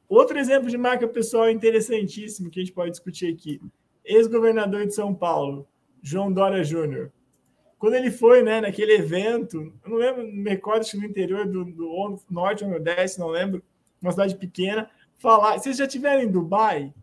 [0.09, 3.61] Outro exemplo de marca pessoal interessantíssimo que a gente pode discutir aqui.
[4.05, 5.67] Ex-governador de São Paulo,
[6.01, 7.11] João Dória Júnior.
[7.79, 11.65] Quando ele foi né, naquele evento, eu não lembro, me recordo se no interior do,
[11.65, 13.63] do norte ou nordeste, não lembro,
[14.01, 15.59] uma cidade pequena, falar.
[15.59, 16.95] Vocês já estiveram em Dubai?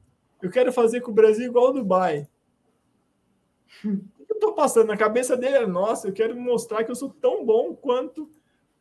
[0.41, 2.28] Eu quero fazer com o Brasil igual ao Dubai.
[3.84, 7.46] eu estou passando na cabeça dele é nossa, eu quero mostrar que eu sou tão
[7.46, 8.30] bom quanto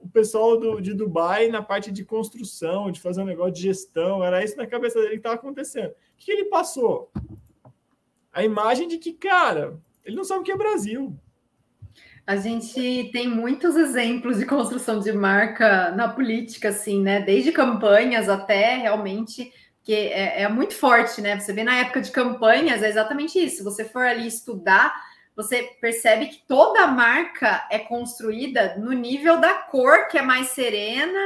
[0.03, 4.23] o pessoal do, de Dubai na parte de construção, de fazer um negócio de gestão.
[4.23, 5.91] Era isso na cabeça dele que estava acontecendo.
[5.91, 7.11] O que, que ele passou?
[8.33, 11.15] A imagem de que, cara, ele não sabe o que é Brasil.
[12.27, 17.21] A gente tem muitos exemplos de construção de marca na política, assim, né?
[17.21, 21.39] Desde campanhas até realmente, que é, é, muito forte, né?
[21.39, 23.59] Você vê na época de campanhas, é exatamente isso.
[23.59, 24.95] Se você for ali estudar,
[25.35, 31.21] você percebe que toda marca é construída no nível da cor que é mais serena,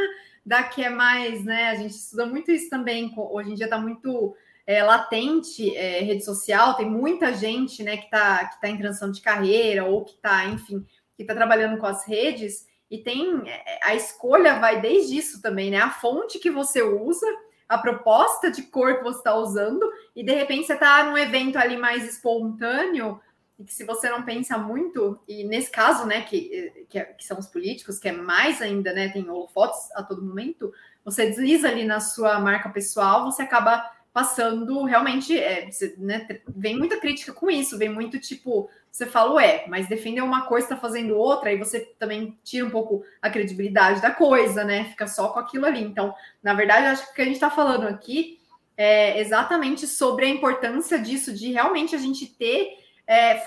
[0.45, 1.71] da que é mais, né?
[1.71, 3.13] A gente estuda muito isso também.
[3.17, 8.05] Hoje em dia está muito é, latente é, rede social, tem muita gente né, que
[8.05, 10.85] está que tá em transição de carreira ou que está, enfim,
[11.17, 15.71] que está trabalhando com as redes e tem é, a escolha vai desde isso também,
[15.71, 15.79] né?
[15.79, 17.27] A fonte que você usa,
[17.69, 21.57] a proposta de cor que você está usando, e de repente você está num evento
[21.57, 23.21] ali mais espontâneo,
[23.59, 27.39] e que se você não pensa muito, e nesse caso, né, que, que, que são
[27.39, 30.73] os políticos, que é mais ainda, né, tem holofotes a todo momento,
[31.05, 36.79] você desliza ali na sua marca pessoal, você acaba passando realmente, é, você, né, vem
[36.79, 40.77] muita crítica com isso, vem muito tipo, você fala, é, mas defender uma coisa, está
[40.77, 44.85] fazendo outra, aí você também tira um pouco a credibilidade da coisa, né?
[44.85, 45.83] Fica só com aquilo ali.
[45.83, 48.41] Então, na verdade, acho que o que a gente está falando aqui
[48.75, 53.41] é exatamente sobre a importância disso, de realmente a gente ter é,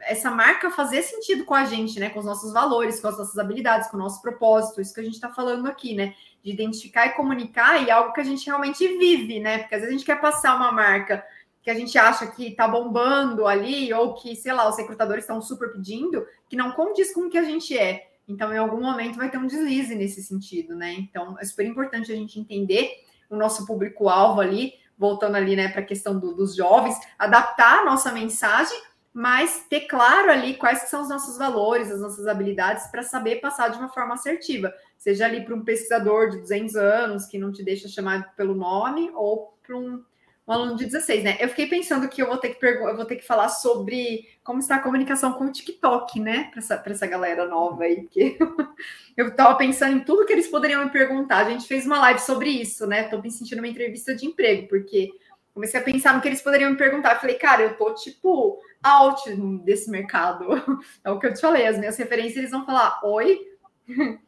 [0.00, 2.10] essa marca fazer sentido com a gente, né?
[2.10, 5.04] Com os nossos valores, com as nossas habilidades, com o nosso propósito, isso que a
[5.04, 6.14] gente está falando aqui, né?
[6.42, 9.58] De identificar e comunicar e algo que a gente realmente vive, né?
[9.58, 11.24] Porque às vezes a gente quer passar uma marca
[11.62, 15.40] que a gente acha que está bombando ali, ou que, sei lá, os recrutadores estão
[15.40, 18.10] super pedindo, que não condiz com o que a gente é.
[18.28, 20.92] Então, em algum momento vai ter um deslize nesse sentido, né?
[20.92, 22.90] Então, é super importante a gente entender
[23.30, 27.84] o nosso público-alvo ali, voltando ali, né, para a questão do, dos jovens, adaptar a
[27.84, 28.78] nossa mensagem,
[29.14, 33.68] mas ter claro ali quais são os nossos valores, as nossas habilidades, para saber passar
[33.68, 34.74] de uma forma assertiva.
[34.98, 39.10] Seja ali para um pesquisador de 200 anos que não te deixa chamar pelo nome,
[39.14, 40.02] ou para um
[40.46, 41.36] um aluno de 16, né?
[41.40, 44.58] Eu fiquei pensando que eu vou ter que eu vou ter que falar sobre como
[44.58, 46.50] está a comunicação com o TikTok, né?
[46.50, 48.36] Para essa, essa galera nova aí, porque
[49.16, 51.46] eu estava pensando em tudo que eles poderiam me perguntar.
[51.46, 53.04] A gente fez uma live sobre isso, né?
[53.04, 55.12] Estou me sentindo uma entrevista de emprego, porque
[55.54, 57.20] comecei a pensar no que eles poderiam me perguntar.
[57.20, 60.48] Falei, cara, eu tô tipo out desse mercado.
[61.04, 63.40] É o que eu te falei, as minhas referências eles vão falar oi.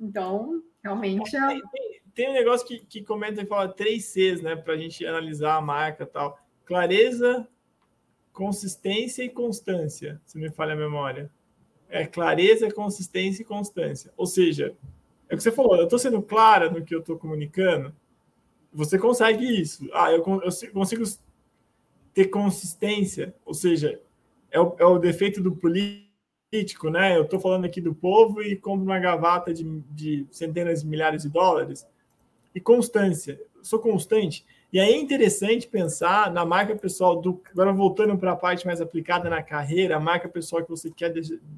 [0.00, 1.34] Então, realmente.
[1.36, 1.60] É...
[2.14, 4.54] Tem um negócio que, que comenta e fala três Cs, né?
[4.54, 6.38] Para a gente analisar a marca tal.
[6.64, 7.48] Clareza,
[8.32, 11.30] consistência e constância, se me falha a memória.
[11.88, 14.12] É clareza, consistência e constância.
[14.16, 14.76] Ou seja,
[15.28, 17.94] é o que você falou, eu estou sendo clara no que eu estou comunicando.
[18.74, 19.88] Você consegue isso.
[19.92, 21.04] Ah, eu, eu consigo
[22.12, 24.00] ter consistência, ou seja,
[24.50, 26.04] é o, é o defeito do político
[26.90, 27.16] né?
[27.16, 31.22] Eu estou falando aqui do povo e compro uma gravata de, de, centenas de milhares
[31.22, 31.86] de dólares.
[32.54, 33.40] E constância.
[33.56, 34.46] Eu sou constante.
[34.72, 37.40] E aí é interessante pensar na marca pessoal do.
[37.50, 41.12] Agora, voltando para a parte mais aplicada na carreira, a marca pessoal que você quer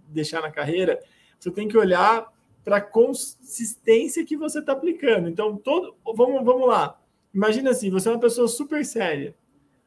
[0.09, 0.99] deixar na carreira,
[1.39, 2.33] você tem que olhar
[2.65, 5.29] para a consistência que você está aplicando.
[5.29, 5.95] Então, todo.
[6.15, 6.99] Vamos, vamos lá.
[7.37, 9.35] Imagina assim: você é uma pessoa super séria.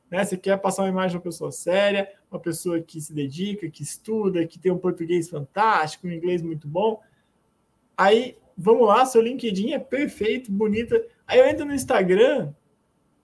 [0.09, 0.23] Né?
[0.23, 3.81] Você quer passar uma imagem de uma pessoa séria, uma pessoa que se dedica, que
[3.81, 7.01] estuda, que tem um português fantástico, um inglês muito bom.
[7.97, 11.03] Aí, vamos lá, seu LinkedIn é perfeito, bonita.
[11.25, 12.53] Aí eu entro no Instagram,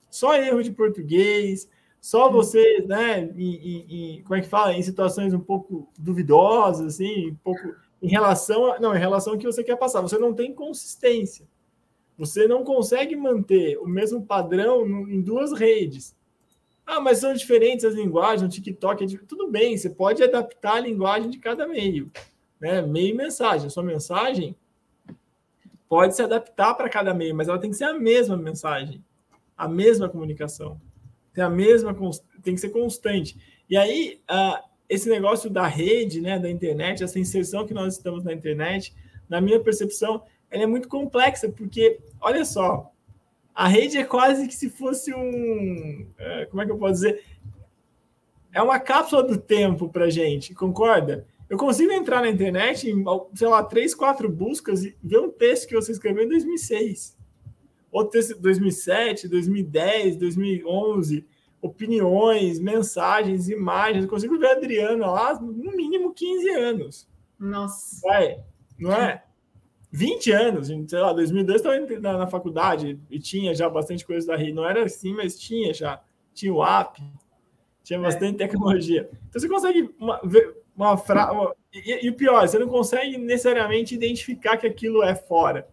[0.10, 1.70] só erro de português,
[2.02, 7.36] só você, né, em, como é que fala, em situações um pouco duvidosas, assim, um
[7.36, 10.02] pouco em relação a, não, em relação ao que você quer passar.
[10.02, 11.48] Você não tem consistência.
[12.18, 16.16] Você não consegue manter o mesmo padrão em duas redes.
[16.86, 19.08] Ah, mas são diferentes as linguagens, o TikTok é.
[19.28, 22.12] Tudo bem, você pode adaptar a linguagem de cada meio.
[22.60, 22.82] Né?
[22.82, 23.68] Meio e mensagem.
[23.68, 24.56] A sua mensagem
[25.90, 29.04] pode se adaptar para cada meio, mas ela tem que ser a mesma mensagem,
[29.58, 30.80] a mesma comunicação.
[31.34, 31.96] Tem a mesma,
[32.44, 33.38] tem que ser constante.
[33.70, 38.24] E aí, uh, esse negócio da rede, né, da internet, essa inserção que nós estamos
[38.24, 38.96] na internet,
[39.28, 40.24] na minha percepção,
[40.56, 42.90] ela é muito complexa, porque, olha só,
[43.54, 46.08] a rede é quase que se fosse um.
[46.18, 47.22] É, como é que eu posso dizer?
[48.54, 51.28] É uma cápsula do tempo para gente, concorda?
[51.50, 55.68] Eu consigo entrar na internet, em, sei lá, três, quatro buscas e ver um texto
[55.68, 57.18] que você escreveu em 2006.
[57.92, 61.28] Outro texto 2007, 2010, 2011,
[61.62, 64.06] opiniões, mensagens, imagens.
[64.06, 67.10] Eu consigo ver a Adriana lá no mínimo 15 anos.
[67.38, 68.00] Nossa.
[68.02, 68.40] Vai,
[68.80, 69.22] não é?
[69.96, 74.36] 20 anos, sei lá, 2002 estava na, na, faculdade e tinha já bastante coisa da
[74.36, 74.52] RI.
[74.52, 76.02] Não era assim, mas tinha já.
[76.34, 77.02] Tinha o app,
[77.82, 78.02] tinha é.
[78.02, 78.46] bastante é.
[78.46, 79.10] tecnologia.
[79.30, 81.34] Então você consegue uma, ver uma frase.
[81.74, 85.66] E, e, o pior, você não consegue necessariamente identificar que aquilo é fora.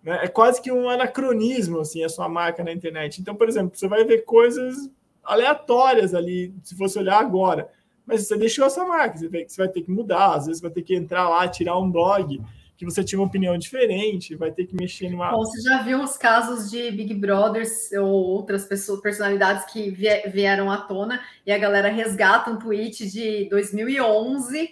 [0.00, 0.20] Né?
[0.22, 3.20] É quase que um anacronismo, assim, a sua marca na internet.
[3.20, 4.88] Então, por exemplo, você vai ver coisas
[5.24, 7.68] aleatórias ali, se você olhar agora.
[8.06, 10.94] Mas você deixou essa marca, você vai ter que mudar, às vezes vai ter que
[10.94, 12.40] entrar lá, tirar um blog
[12.78, 15.32] que você tinha uma opinião diferente, vai ter que mexer numa.
[15.32, 20.70] Bom, você já viu os casos de Big Brothers ou outras pessoas, personalidades que vieram
[20.70, 24.70] à tona e a galera resgata um tweet de 2011,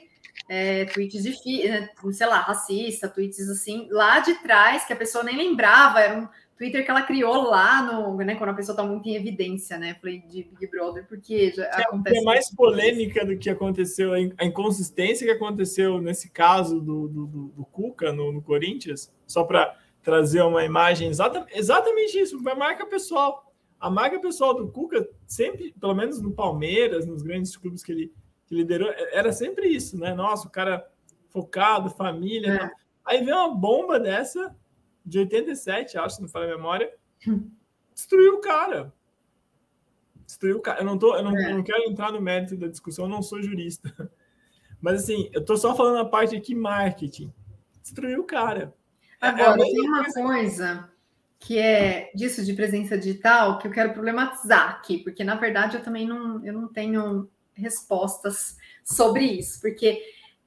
[0.49, 5.25] é, tweets de, né, sei lá, racista, tweets assim, lá de trás, que a pessoa
[5.25, 8.83] nem lembrava, era um Twitter que ela criou lá no, né, quando a pessoa está
[8.83, 9.95] muito em evidência, né?
[10.01, 12.19] Falei de Big Brother, porque já é, acontece.
[12.19, 17.65] É mais polêmica do que aconteceu, a inconsistência que aconteceu nesse caso do, do, do
[17.67, 23.53] Cuca no, no, Corinthians, só para trazer uma imagem exata, exatamente isso, uma marca pessoal.
[23.79, 28.13] A marca pessoal do Cuca, sempre, pelo menos no Palmeiras, nos grandes clubes que ele
[28.47, 30.15] que liderou, era sempre isso, né?
[30.15, 30.89] Nossa, o cara
[31.31, 32.55] focado, família.
[32.55, 32.71] É.
[33.05, 34.55] Aí vem uma bomba dessa
[35.07, 36.93] de 87, acho, se não falei a memória,
[37.95, 38.93] destruiu o cara.
[40.27, 40.81] Destruiu o cara.
[40.81, 41.55] Eu não, tô, eu não, é.
[41.55, 44.11] não quero entrar no mérito da discussão, eu não sou jurista.
[44.81, 47.33] Mas assim, eu tô só falando a parte aqui marketing.
[47.81, 48.75] Destruiu o cara.
[49.23, 50.91] É, Agora, é, tem uma coisa
[51.39, 55.83] que é disso de presença digital que eu quero problematizar aqui, porque na verdade eu
[55.83, 60.03] também não, eu não tenho respostas sobre isso, porque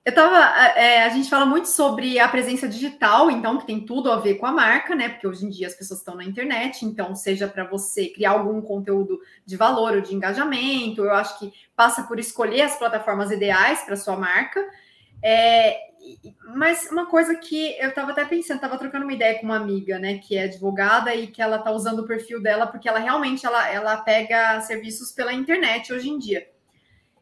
[0.06, 0.38] eu tava.
[0.78, 4.36] É, a gente fala muito sobre a presença digital, então, que tem tudo a ver
[4.36, 5.10] com a marca, né?
[5.10, 8.62] Porque hoje em dia as pessoas estão na internet, então, seja para você criar algum
[8.62, 13.82] conteúdo de valor ou de engajamento, eu acho que passa por escolher as plataformas ideais
[13.82, 14.66] para sua marca.
[15.24, 15.78] É,
[16.56, 20.00] mas uma coisa que eu estava até pensando, estava trocando uma ideia com uma amiga,
[20.00, 23.46] né, que é advogada e que ela está usando o perfil dela porque ela realmente
[23.46, 26.48] ela, ela pega serviços pela internet hoje em dia.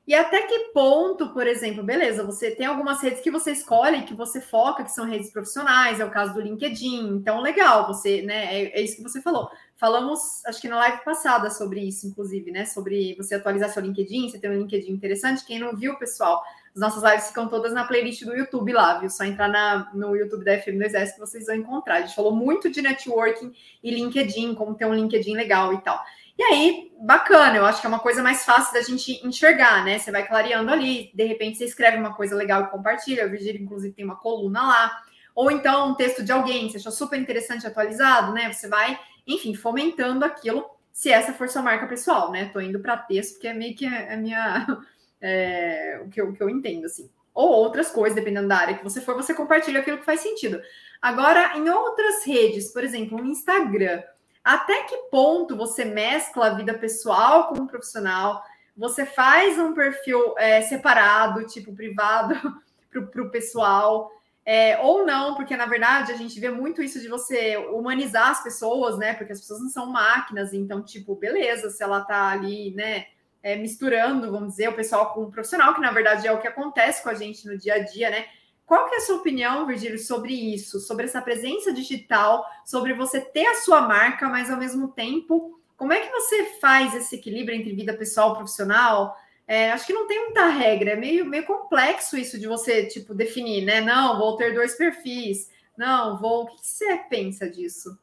[0.07, 4.13] E até que ponto, por exemplo, beleza, você tem algumas redes que você escolhe, que
[4.13, 8.45] você foca, que são redes profissionais, é o caso do LinkedIn, então legal, você, né,
[8.45, 9.49] é, é, isso que você falou.
[9.75, 14.29] Falamos, acho que na live passada sobre isso, inclusive, né, sobre você atualizar seu LinkedIn,
[14.29, 16.41] você tem um LinkedIn interessante, quem não viu, pessoal,
[16.73, 19.09] as nossas lives ficam todas na playlist do YouTube lá, viu?
[19.09, 21.95] Só entrar na, no YouTube da FM2S que vocês vão encontrar.
[21.95, 23.51] A gente falou muito de networking
[23.83, 25.99] e LinkedIn, como ter um LinkedIn legal e tal.
[26.37, 29.97] E aí, bacana, eu acho que é uma coisa mais fácil da gente enxergar, né?
[29.97, 33.25] Você vai clareando ali, de repente você escreve uma coisa legal e compartilha.
[33.25, 35.03] O Virgílio, inclusive, tem uma coluna lá.
[35.33, 38.53] Ou então um texto de alguém, você achou super interessante atualizado, né?
[38.53, 42.49] Você vai, enfim, fomentando aquilo, se essa for sua marca pessoal, né?
[42.53, 44.65] Tô indo para texto, porque é meio que a minha.
[45.19, 47.09] É, o, que eu, o que eu entendo, assim.
[47.33, 50.61] Ou outras coisas, dependendo da área que você for, você compartilha aquilo que faz sentido.
[51.01, 54.03] Agora, em outras redes, por exemplo, o Instagram
[54.47, 58.41] até que ponto você mescla a vida pessoal com o profissional?
[58.77, 62.33] Você faz um perfil é, separado, tipo privado,
[62.89, 64.09] para o pessoal,
[64.45, 68.41] é, ou não, porque na verdade a gente vê muito isso de você humanizar as
[68.41, 69.13] pessoas, né?
[69.15, 73.07] Porque as pessoas não são máquinas, então, tipo, beleza, se ela tá ali, né?
[73.43, 76.47] É, misturando, vamos dizer, o pessoal com o profissional, que na verdade é o que
[76.47, 78.25] acontece com a gente no dia a dia, né?
[78.67, 83.21] Qual que é a sua opinião, Virgílio, sobre isso, sobre essa presença digital, sobre você
[83.21, 87.57] ter a sua marca, mas ao mesmo tempo, como é que você faz esse equilíbrio
[87.57, 89.15] entre vida pessoal e profissional?
[89.47, 93.15] É, acho que não tem muita regra, é meio, meio complexo isso de você, tipo,
[93.15, 93.79] definir, né?
[93.79, 95.49] Não, vou ter dois perfis.
[95.77, 96.43] Não, vou.
[96.43, 97.97] O que você pensa disso?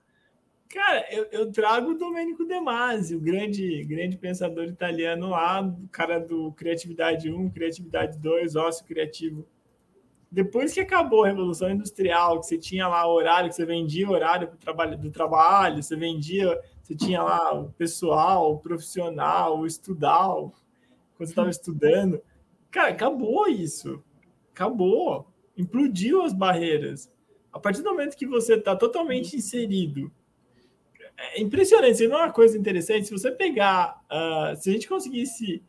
[0.70, 5.86] Cara, eu, eu trago o Domenico De Masi, o grande, grande pensador italiano lá, o
[5.88, 9.46] cara do Criatividade 1, Criatividade 2, Ócio Criativo
[10.34, 14.50] depois que acabou a Revolução Industrial, que você tinha lá horário, que você vendia horário
[14.50, 20.52] do trabalho, do trabalho, você vendia, você tinha lá o pessoal, o profissional, o estudal,
[21.16, 22.20] quando você estava estudando.
[22.68, 24.02] Cara, acabou isso.
[24.52, 25.28] Acabou.
[25.56, 27.08] Implodiu as barreiras.
[27.52, 30.10] A partir do momento que você está totalmente inserido,
[31.16, 32.08] é impressionante.
[32.08, 33.06] Não é uma coisa interessante.
[33.06, 35.62] Se você pegar, uh, se a gente conseguisse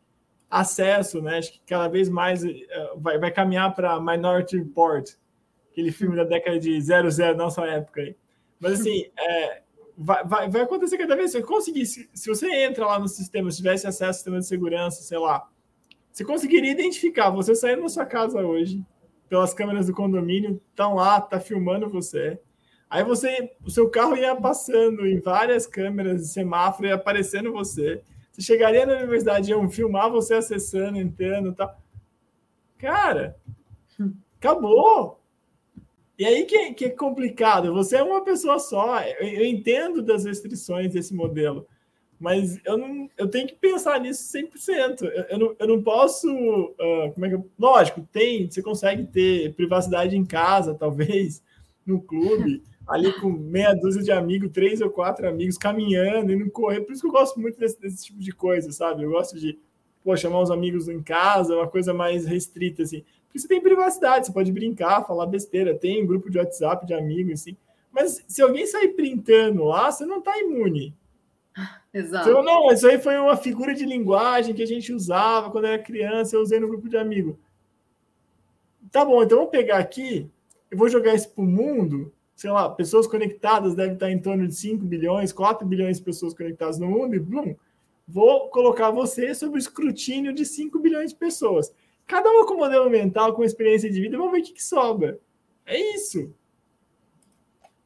[0.60, 1.38] acesso, né?
[1.38, 2.50] Acho que cada vez mais uh,
[2.96, 5.10] vai, vai caminhar para Minority Report,
[5.70, 8.16] aquele filme da década de 00, nossa época aí.
[8.58, 9.62] Mas assim, é,
[9.96, 11.30] vai, vai, vai acontecer cada vez.
[11.30, 14.38] Se você conseguir, se, se você entra lá no sistema, se tivesse acesso ao sistema
[14.38, 15.48] de segurança, sei lá,
[16.10, 18.82] você conseguiria identificar você saindo da sua casa hoje,
[19.28, 22.40] pelas câmeras do condomínio, estão lá, tá filmando você.
[22.88, 28.00] Aí você, o seu carro ia passando em várias câmeras de semáforo e aparecendo você.
[28.36, 31.80] Você chegaria na universidade, iam filmar você acessando, entrando e tal.
[32.76, 33.34] Cara,
[34.38, 35.18] acabou.
[36.18, 37.72] E aí que, que é complicado.
[37.72, 39.00] Você é uma pessoa só.
[39.00, 41.66] Eu, eu entendo das restrições desse modelo,
[42.20, 45.02] mas eu, não, eu tenho que pensar nisso 100%.
[45.02, 46.28] Eu, eu, não, eu não posso.
[46.28, 51.42] Uh, como é que Lógico, tem, você consegue ter privacidade em casa, talvez,
[51.86, 56.48] no clube ali com meia dúzia de amigos, três ou quatro amigos, caminhando e não
[56.48, 56.82] correr.
[56.82, 59.02] Por isso que eu gosto muito desse, desse tipo de coisa, sabe?
[59.02, 59.58] Eu gosto de
[60.04, 63.04] pô, chamar os amigos em casa, uma coisa mais restrita, assim.
[63.26, 66.94] Porque você tem privacidade, você pode brincar, falar besteira, tem um grupo de WhatsApp de
[66.94, 67.56] amigos, assim.
[67.90, 70.94] Mas se alguém sair printando lá, você não está imune.
[71.92, 72.28] Exato.
[72.28, 75.82] Então, não, isso aí foi uma figura de linguagem que a gente usava quando era
[75.82, 77.34] criança, eu usei no grupo de amigos.
[78.92, 80.30] Tá bom, então vou pegar aqui,
[80.70, 84.54] eu vou jogar isso pro mundo, sei lá, pessoas conectadas deve estar em torno de
[84.54, 87.56] 5 bilhões, 4 bilhões de pessoas conectadas no mundo, e blum,
[88.06, 91.72] vou colocar você sob o escrutínio de 5 bilhões de pessoas.
[92.06, 95.18] Cada uma com modelo mental, com experiência de vida, vamos ver o que, que sobra.
[95.64, 96.30] É isso.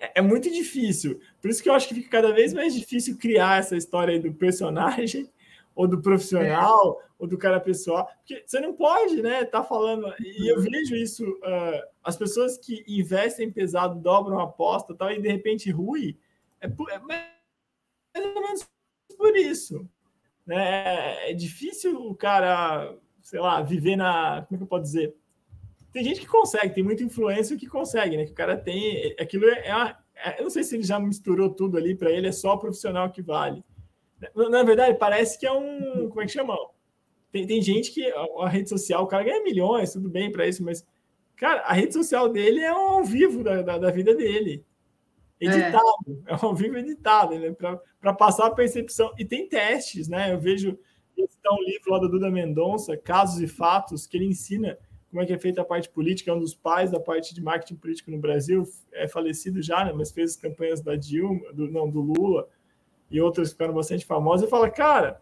[0.01, 1.21] É, é, muito difícil.
[1.41, 4.33] Por isso que eu acho que fica cada vez mais difícil criar essa história do
[4.33, 5.31] personagem,
[5.77, 7.01] ou do profissional.
[7.21, 8.11] Ou do cara pessoal.
[8.19, 9.45] Porque você não pode, né?
[9.45, 10.13] Tá falando.
[10.19, 11.25] E eu vejo isso.
[11.25, 16.19] Uh, as pessoas que investem pesado, dobram a aposta tal, e de repente rui.
[16.61, 17.25] É, por, é mais
[18.17, 18.69] ou menos
[19.17, 19.89] por isso.
[20.45, 21.31] Né?
[21.31, 24.43] É difícil o cara sei lá, viver na.
[24.43, 25.15] Como é que eu posso dizer?
[25.93, 28.25] Tem gente que consegue, tem muita influência que consegue, né?
[28.25, 29.15] Que o cara tem.
[29.19, 29.69] Aquilo é.
[29.69, 32.55] é, é eu não sei se ele já misturou tudo ali, para ele é só
[32.55, 33.65] o profissional que vale.
[34.35, 36.09] Na verdade, parece que é um.
[36.09, 36.57] Como é que chama?
[37.33, 40.47] Tem, tem gente que a, a rede social, o cara ganha milhões, tudo bem para
[40.47, 40.87] isso, mas,
[41.37, 44.65] cara, a rede social dele é um ao vivo da, da, da vida dele.
[45.41, 47.55] Editado, é, é ao vivo editado, né?
[48.01, 49.13] Para passar a percepção.
[49.19, 50.33] E tem testes, né?
[50.33, 50.79] Eu vejo
[51.29, 54.79] citar um livro lá da Duda Mendonça, Casos e Fatos, que ele ensina
[55.11, 57.43] como é que é feita a parte política, é um dos pais da parte de
[57.43, 61.69] marketing político no Brasil, é falecido já, né, mas fez as campanhas da Dilma, do,
[61.69, 62.49] não, do Lula,
[63.11, 65.21] e outras ficaram bastante famosas, e fala, cara,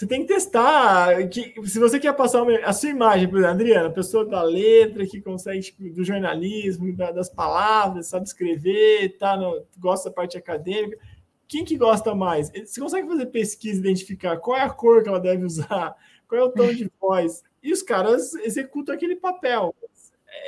[0.00, 3.54] você tem que testar, que, se você quer passar uma, a sua imagem, por exemplo,
[3.54, 9.36] Adriana, pessoa da letra, que consegue, tipo, do jornalismo, da, das palavras, sabe escrever, tá
[9.36, 10.96] no, gosta da parte acadêmica,
[11.46, 12.50] quem que gosta mais?
[12.50, 15.94] Você consegue fazer pesquisa, identificar qual é a cor que ela deve usar,
[16.26, 19.74] qual é o tom de voz, e os caras executam aquele papel.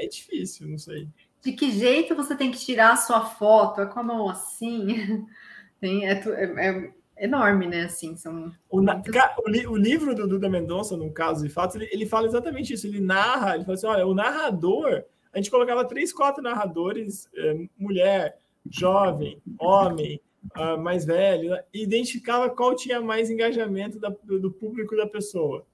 [0.01, 1.07] É difícil, não sei.
[1.43, 3.83] De que jeito você tem que tirar a sua foto?
[3.83, 5.27] É com a mão assim?
[5.79, 6.93] Tem, é, é, é
[7.23, 7.85] enorme, né?
[7.85, 12.05] Assim, são o, o, o, livro do Duda Mendonça, no caso de fatos, ele, ele
[12.05, 12.87] fala exatamente isso.
[12.87, 17.67] Ele narra, ele fala assim: olha, o narrador, a gente colocava três, quatro narradores, é,
[17.79, 20.21] mulher, jovem, homem,
[20.57, 25.65] uh, mais velho, e identificava qual tinha mais engajamento da, do público da pessoa.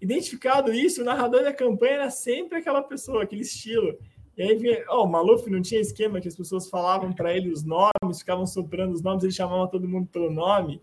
[0.00, 3.98] Identificado isso, o narrador da campanha era sempre aquela pessoa, aquele estilo.
[4.36, 7.50] E aí vinha, oh, o Maluf não tinha esquema que as pessoas falavam para ele
[7.50, 10.80] os nomes, ficavam soprando os nomes, ele chamava todo mundo pelo nome.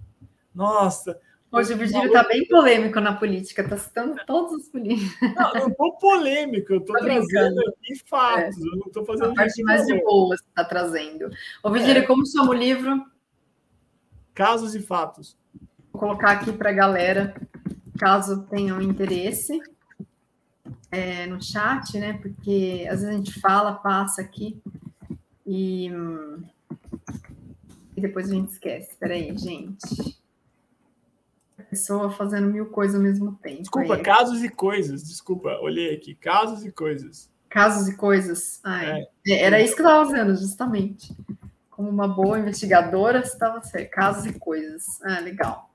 [0.58, 5.16] Nossa, Hoje o Virgílio está bem polêmico na política, está citando todos os políticos.
[5.34, 8.68] Não, não estou polêmico, eu estou trazendo aqui fatos, é.
[8.68, 9.32] eu não estou fazendo.
[9.32, 11.30] A parte mais de boa você está trazendo.
[11.64, 12.06] Ô, Virgílio, é.
[12.06, 13.02] como chama o livro?
[14.34, 15.38] Casos e fatos.
[15.94, 17.34] Vou colocar aqui para a galera,
[17.98, 19.58] caso tenham interesse,
[20.92, 22.20] é, no chat, né?
[22.22, 24.62] Porque às vezes a gente fala, passa aqui
[25.46, 25.90] e,
[27.96, 28.92] e depois a gente esquece.
[28.92, 30.18] Espera aí, gente.
[31.70, 33.62] Pessoa fazendo mil coisas ao mesmo tempo.
[33.62, 35.04] Desculpa, casos e coisas.
[35.04, 36.16] Desculpa, olhei aqui.
[36.16, 37.30] Casos e coisas.
[37.50, 38.60] Casos e coisas.
[38.64, 39.44] Ai, é.
[39.44, 41.16] Era isso que eu estava fazendo, justamente
[41.78, 43.92] como uma boa investigadora, estava certo.
[43.92, 45.00] Casos e coisas.
[45.04, 45.70] Ah, legal.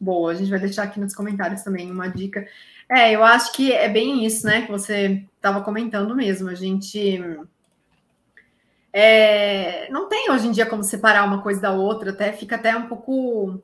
[0.00, 2.48] Boa, a gente vai deixar aqui nos comentários também uma dica.
[2.88, 4.62] É, eu acho que é bem isso, né?
[4.62, 6.48] Que você estava comentando mesmo.
[6.48, 7.20] A gente.
[8.90, 12.74] É, não tem hoje em dia como separar uma coisa da outra, até fica até
[12.74, 13.62] um pouco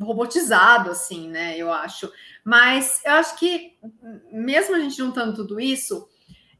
[0.00, 1.56] robotizado, assim, né?
[1.56, 2.10] Eu acho.
[2.44, 3.78] Mas eu acho que,
[4.32, 6.08] mesmo a gente juntando tudo isso,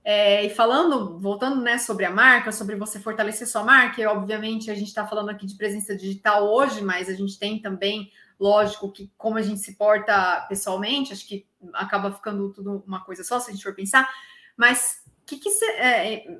[0.04, 4.70] é, e falando, voltando né, sobre a marca, sobre você fortalecer sua marca, e obviamente
[4.70, 8.90] a gente está falando aqui de presença digital hoje, mas a gente tem também, lógico,
[8.90, 13.38] que como a gente se porta pessoalmente, acho que acaba ficando tudo uma coisa só,
[13.38, 14.08] se a gente for pensar.
[14.56, 16.38] Mas que que cê, é, é,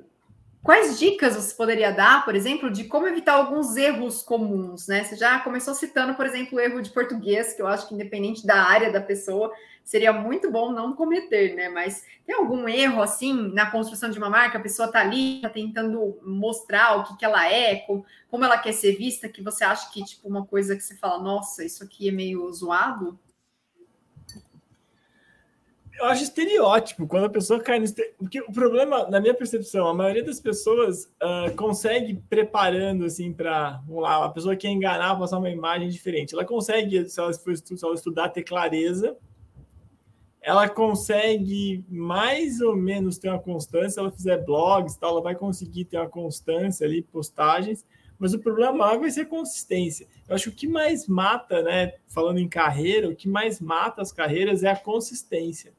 [0.63, 5.03] quais dicas você poderia dar, por exemplo, de como evitar alguns erros comuns, né?
[5.03, 8.45] Você já começou citando, por exemplo, o erro de português, que eu acho que independente
[8.45, 9.51] da área da pessoa,
[9.83, 11.67] seria muito bom não cometer, né?
[11.69, 14.57] Mas tem algum erro assim na construção de uma marca?
[14.57, 18.57] A pessoa está ali, tá tentando mostrar o que, que ela é, como, como ela
[18.57, 21.83] quer ser vista, que você acha que tipo uma coisa que você fala, nossa, isso
[21.83, 23.19] aqui é meio zoado?
[25.97, 27.85] Eu acho estereótipo quando a pessoa cai no
[28.17, 33.81] porque o problema, na minha percepção, a maioria das pessoas uh, consegue preparando assim para,
[33.85, 36.33] vamos lá, a pessoa quer enganar, passar uma imagem diferente.
[36.33, 39.15] Ela consegue, se ela for se ela estudar, ter clareza
[40.41, 45.35] ela consegue mais ou menos ter uma constância, se ela fizer blogs, tal, ela vai
[45.35, 47.85] conseguir ter uma constância ali, postagens,
[48.17, 50.07] mas o problema maior vai ser consistência.
[50.27, 54.01] Eu acho que o que mais mata, né, falando em carreira, o que mais mata
[54.01, 55.73] as carreiras é a consistência.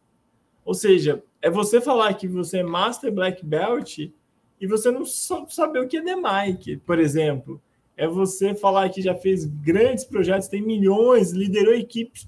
[0.64, 5.80] Ou seja, é você falar que você é Master Black Belt e você não saber
[5.80, 7.60] o que é DMIC, por exemplo.
[7.96, 12.26] É você falar que já fez grandes projetos, tem milhões, liderou equipes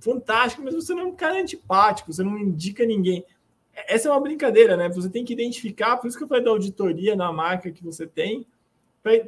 [0.00, 3.24] fantástico, mas você não é um cara antipático, você não indica ninguém.
[3.86, 4.88] essa é uma brincadeira, né?
[4.88, 8.06] Você tem que identificar, por isso que eu falei da auditoria na marca que você
[8.06, 8.46] tem,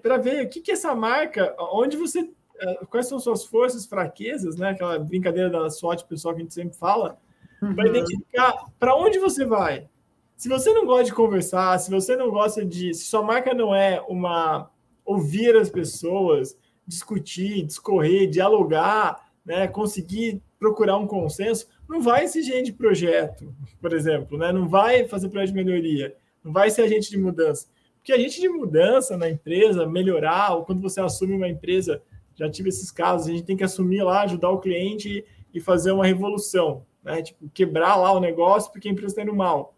[0.03, 2.28] para ver o que, que essa marca, onde você.
[2.61, 4.70] Eh, quais são suas forças, fraquezas, né?
[4.70, 7.18] Aquela brincadeira da sorte pessoal que a gente sempre fala,
[7.62, 7.74] uhum.
[7.74, 9.88] para identificar para onde você vai.
[10.36, 12.94] Se você não gosta de conversar, se você não gosta de.
[12.94, 14.70] Se sua marca não é uma.
[15.04, 16.56] ouvir as pessoas,
[16.86, 23.92] discutir, discorrer, dialogar, né, conseguir procurar um consenso, não vai ser gente de projeto, por
[23.92, 24.52] exemplo, né?
[24.52, 27.66] não vai fazer projeto de melhoria, não vai ser agente de mudança.
[27.96, 32.02] Porque agente de mudança na empresa, melhorar, ou quando você assume uma empresa,
[32.34, 35.90] já tive esses casos, a gente tem que assumir lá, ajudar o cliente e fazer
[35.90, 37.22] uma revolução, né?
[37.22, 39.74] Tipo, quebrar lá o negócio porque a empresa está indo mal.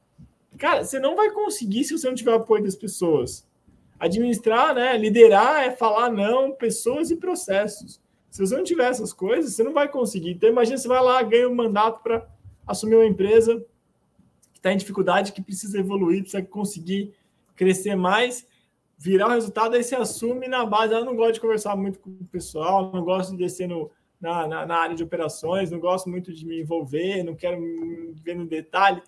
[0.59, 3.47] Cara, você não vai conseguir se você não tiver apoio das pessoas.
[3.99, 4.97] Administrar, né?
[4.97, 8.01] Liderar é falar não, pessoas e processos.
[8.31, 10.31] Se você não tiver essas coisas, você não vai conseguir.
[10.31, 12.27] Então, imagina você vai lá, ganha um mandato para
[12.67, 13.65] assumir uma empresa
[14.53, 17.15] que está em dificuldade, que precisa evoluir, precisa conseguir
[17.55, 18.47] crescer mais,
[18.99, 20.95] virar o resultado, aí você assume na base.
[20.95, 23.91] Eu não gosto de conversar muito com o pessoal, não gosto de descer no,
[24.23, 27.61] na, na, na, área de operações, não gosto muito de me envolver, não quero
[28.23, 29.03] ver no detalhe.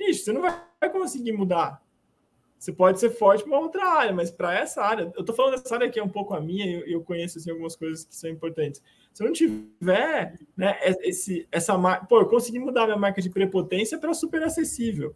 [0.00, 1.82] Isso, você não vai, conseguir mudar.
[2.58, 5.74] Você pode ser forte para outra área, mas para essa área, eu estou falando dessa
[5.74, 8.30] área que é um pouco a minha, eu, eu conheço assim, algumas coisas que são
[8.30, 8.82] importantes.
[9.12, 13.28] Se eu não tiver né, esse, essa marca, pô, eu consegui mudar minha marca de
[13.28, 15.14] prepotência para super acessível.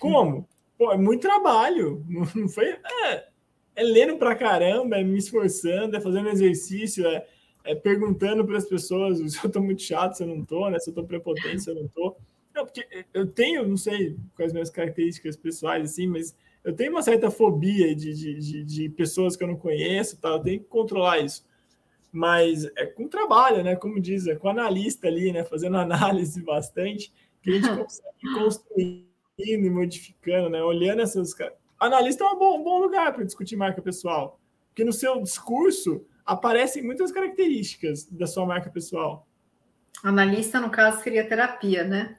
[0.00, 0.48] Como?
[0.78, 2.04] Pô, é muito trabalho.
[2.34, 2.66] Não foi.
[3.04, 3.28] É,
[3.76, 7.26] é lendo para caramba, é me esforçando, é fazendo exercício, é,
[7.68, 10.78] é perguntando para as pessoas se eu estou muito chato, se eu não estou, né?
[10.78, 12.18] Se eu estou prepotente, se eu não estou.
[12.54, 17.02] Não, porque eu tenho, não sei quais minhas características pessoais, assim, mas eu tenho uma
[17.02, 20.30] certa fobia de, de, de, de, pessoas que eu não conheço, tá?
[20.30, 21.46] eu tenho que controlar isso.
[22.10, 23.76] Mas é com trabalho, né?
[23.76, 25.44] Como diz, é com analista ali, né?
[25.44, 27.12] Fazendo análise bastante,
[27.42, 29.06] que a gente consegue construindo
[29.38, 30.62] e modificando, né?
[30.62, 31.34] Olhando essas.
[31.78, 36.04] Analista é um bom, um bom lugar para discutir marca pessoal, porque no seu discurso
[36.28, 39.26] aparecem muitas características da sua marca pessoal.
[40.04, 42.18] Analista, no caso, seria terapia, né?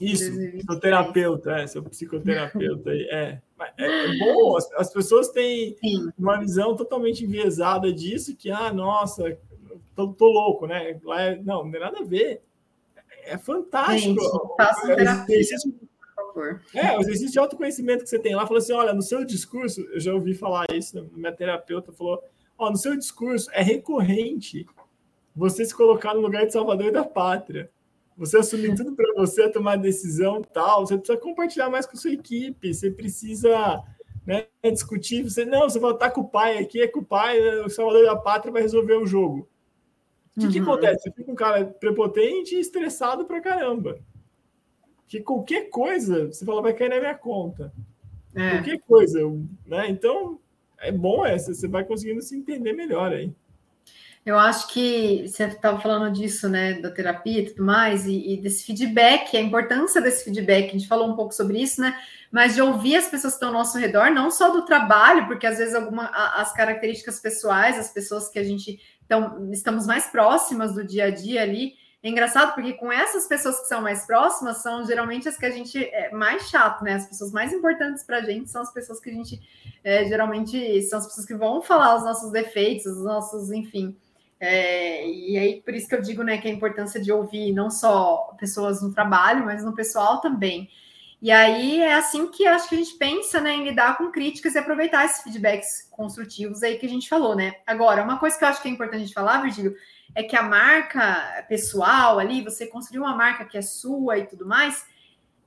[0.00, 2.90] Isso, psicoterapeuta, é, seu psicoterapeuta.
[2.90, 3.40] É.
[3.78, 6.10] É, é bom, as, as, pessoas têm Sim.
[6.18, 9.36] uma visão totalmente enviesada disso, que, ah, nossa,
[9.94, 11.00] tô, tô louco, né?
[11.02, 12.42] Lá é, não, não tem nada a ver.
[13.24, 14.20] É fantástico.
[14.20, 16.62] Gente, faça é, exercício, por favor.
[16.74, 19.80] É, o exercício de autoconhecimento que você tem lá, falou assim: olha, no seu discurso,
[19.90, 22.22] eu já ouvi falar isso, minha terapeuta falou:
[22.58, 24.66] ó, no seu discurso é recorrente
[25.34, 27.70] você se colocar no lugar de salvador da pátria
[28.16, 32.72] você assumir tudo para você, tomar decisão tal, você precisa compartilhar mais com sua equipe,
[32.72, 33.84] você precisa
[34.24, 37.38] né, discutir, você não, você vai estar com o pai aqui, é com o pai,
[37.60, 39.48] o salvador da pátria vai resolver o jogo.
[40.34, 40.52] O que, uhum.
[40.52, 41.02] que acontece?
[41.02, 43.98] Você fica um cara prepotente e estressado pra caramba.
[45.06, 47.72] Que qualquer coisa, você fala, vai cair na minha conta.
[48.34, 48.50] É.
[48.50, 49.20] Qualquer coisa,
[49.64, 49.88] né?
[49.88, 50.38] Então,
[50.78, 53.32] é bom essa, você vai conseguindo se entender melhor aí.
[54.24, 58.36] Eu acho que você estava falando disso, né, da terapia e tudo mais, e, e,
[58.40, 61.96] desse feedback, a importância desse feedback, a gente falou um pouco sobre isso, né,
[62.32, 65.46] mas de ouvir as pessoas que estão ao nosso redor, não só do trabalho, porque
[65.46, 70.74] às vezes alguma, as características pessoais, as pessoas que a gente então, estamos mais próximas
[70.74, 71.74] do dia a dia ali,
[72.06, 75.50] é engraçado porque com essas pessoas que são mais próximas, são geralmente as que a
[75.50, 79.00] gente é mais chato, né, as pessoas mais importantes para a gente são as pessoas
[79.00, 79.40] que a gente,
[79.82, 83.96] é, geralmente, são as pessoas que vão falar os nossos defeitos, os nossos, enfim,
[84.38, 87.70] é, e aí, por isso que eu digo né, que a importância de ouvir não
[87.70, 90.68] só pessoas no trabalho, mas no pessoal também.
[91.22, 94.54] E aí é assim que acho que a gente pensa né, em lidar com críticas
[94.54, 97.54] e aproveitar esses feedbacks construtivos aí que a gente falou, né?
[97.66, 99.74] Agora, uma coisa que eu acho que é importante a gente falar, Virgílio,
[100.16, 104.46] é que a marca pessoal ali, você construiu uma marca que é sua e tudo
[104.46, 104.86] mais,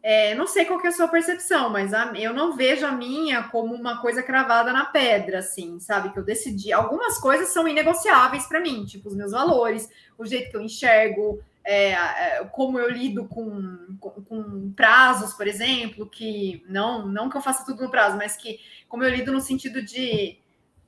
[0.04, 3.44] é, não sei qual é a sua percepção, mas a, eu não vejo a minha
[3.44, 6.14] como uma coisa cravada na pedra, assim, sabe?
[6.14, 6.72] Que eu decidi.
[6.72, 9.90] Algumas coisas são inegociáveis para mim, tipo os meus valores,
[10.20, 15.48] o jeito que eu enxergo, é, é, como eu lido com, com, com, prazos, por
[15.48, 19.32] exemplo, que não, não que eu faça tudo no prazo, mas que como eu lido
[19.32, 20.38] no sentido de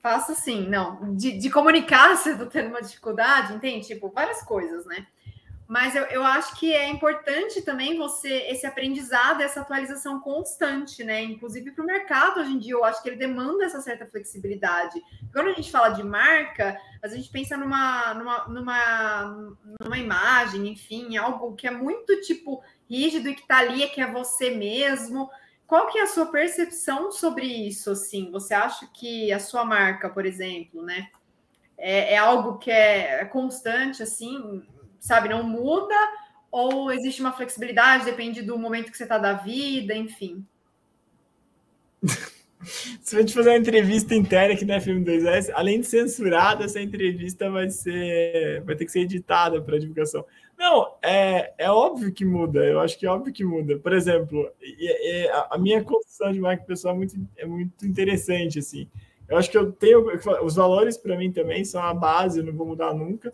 [0.02, 3.88] faço assim, não, de, de comunicar se eu tô tendo uma dificuldade, entende?
[3.88, 5.06] Tipo, várias coisas, né?
[5.72, 11.24] Mas eu, eu acho que é importante também você, esse aprendizado, essa atualização constante, né?
[11.24, 15.02] Inclusive para o mercado hoje em dia, eu acho que ele demanda essa certa flexibilidade.
[15.32, 21.16] Quando a gente fala de marca, a gente pensa numa, numa, numa, numa imagem, enfim,
[21.16, 25.30] algo que é muito tipo rígido e que está ali, é que é você mesmo.
[25.72, 27.91] Qual que é a sua percepção sobre isso?
[27.91, 31.09] Assim, você acha que a sua marca, por exemplo, né,
[31.78, 34.67] é, é algo que é constante, assim?
[34.99, 35.95] sabe, não muda,
[36.51, 40.45] ou existe uma flexibilidade, depende do momento que você está da vida, enfim?
[43.01, 47.49] Se a gente fazer uma entrevista interna aqui na FM2S, além de censurada, essa entrevista
[47.49, 50.26] vai ser, vai ter que ser editada para divulgação.
[50.57, 52.64] Não, é, é óbvio que muda.
[52.64, 53.80] Eu acho que é óbvio que muda.
[53.80, 54.47] Por exemplo,
[55.49, 58.88] a minha construção de marca pessoal é muito, é muito interessante assim.
[59.28, 60.05] Eu acho que eu tenho
[60.43, 63.34] os valores para mim também são a base, eu não vou mudar nunca.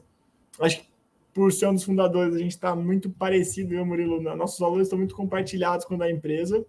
[0.59, 0.88] Acho que
[1.34, 4.21] por ser um dos fundadores, a gente está muito parecido, eu, Murilo.
[4.21, 6.65] Nossos valores estão muito compartilhados com a da empresa.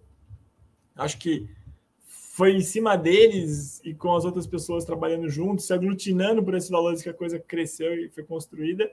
[0.95, 1.49] Acho que
[2.39, 6.69] foi em cima deles e com as outras pessoas trabalhando juntos, se aglutinando por esses
[6.69, 8.89] valores que a coisa cresceu e foi construída.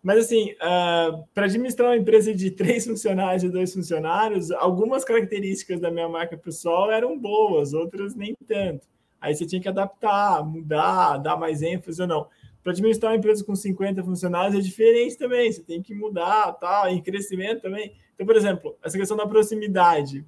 [0.00, 5.04] Mas, assim, uh, ah, para administrar uma empresa de três funcionários e dois funcionários, algumas
[5.04, 8.86] características da minha marca pessoal eram boas, outras nem tanto.
[9.20, 12.28] Aí você tinha que adaptar, mudar, dar mais ênfase ou não.
[12.62, 16.86] Para administrar uma empresa com 50 funcionários é diferente também, você tem que mudar, tal,
[16.88, 17.94] em crescimento também.
[18.14, 20.24] Então, por exemplo, essa questão da proximidade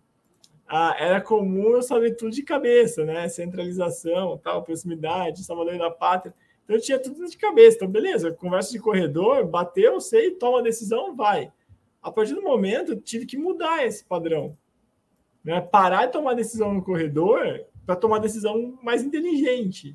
[0.74, 3.28] ah, era comum eu saber tudo de cabeça, né?
[3.28, 6.34] Centralização, tal, proximidade, salvador da pátria.
[6.64, 7.76] Então eu tinha tudo de cabeça.
[7.76, 11.52] Então, beleza, conversa de corredor, bateu, sei, toma a decisão, vai.
[12.00, 14.56] A partir do momento, eu tive que mudar esse padrão.
[15.44, 15.60] Né?
[15.60, 19.94] Parar de tomar decisão no corredor para tomar decisão mais inteligente.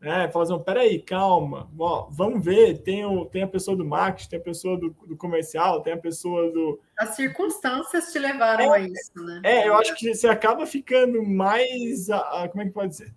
[0.00, 4.30] É, falar assim, peraí, calma, ó, vamos ver, tem, o, tem a pessoa do marketing,
[4.30, 6.80] tem a pessoa do, do comercial, tem a pessoa do...
[6.96, 9.40] As circunstâncias te levaram é, a isso, né?
[9.42, 13.12] É, eu acho que você acaba ficando mais, a, a, como é que pode ser?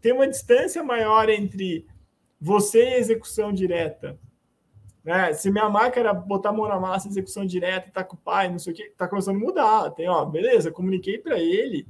[0.00, 1.84] Tem uma distância maior entre
[2.40, 4.16] você e a execução direta.
[5.02, 5.32] Né?
[5.32, 8.48] Se minha marca era botar a mão na massa, execução direta, tá com o pai,
[8.48, 9.90] não sei o que, tá começando a mudar.
[9.90, 11.84] Tem, ó, beleza, comuniquei para ele,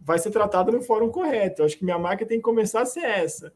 [0.00, 1.62] vai ser tratado no fórum correto.
[1.62, 3.52] Eu acho que minha marca tem que começar a ser essa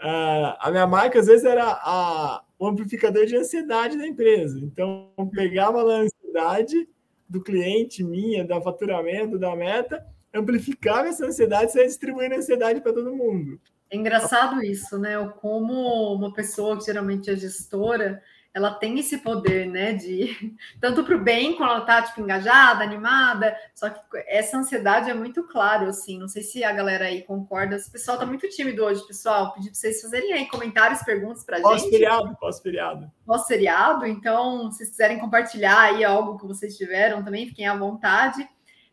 [0.00, 4.58] Uh, a minha marca, às vezes, era a, o amplificador de ansiedade da empresa.
[4.60, 6.88] Então, pegava a ansiedade
[7.28, 12.80] do cliente, minha, da faturamento, da meta, amplificava essa ansiedade e saia distribuindo a ansiedade
[12.80, 13.60] para todo mundo.
[13.90, 15.16] É engraçado isso, né?
[15.40, 18.22] Como uma pessoa que geralmente é gestora,
[18.58, 22.84] ela tem esse poder, né, de tanto para o bem, quando ela tá tipo engajada,
[22.84, 27.22] animada, só que essa ansiedade é muito claro, assim, não sei se a galera aí
[27.22, 31.44] concorda, o pessoal tá muito tímido hoje, pessoal, pedi para vocês fazerem aí comentários, perguntas
[31.44, 31.66] para gente.
[31.66, 33.12] Pós-feriado, pós-feriado.
[33.24, 38.48] Pós-feriado, então, se vocês quiserem compartilhar aí algo que vocês tiveram também, fiquem à vontade.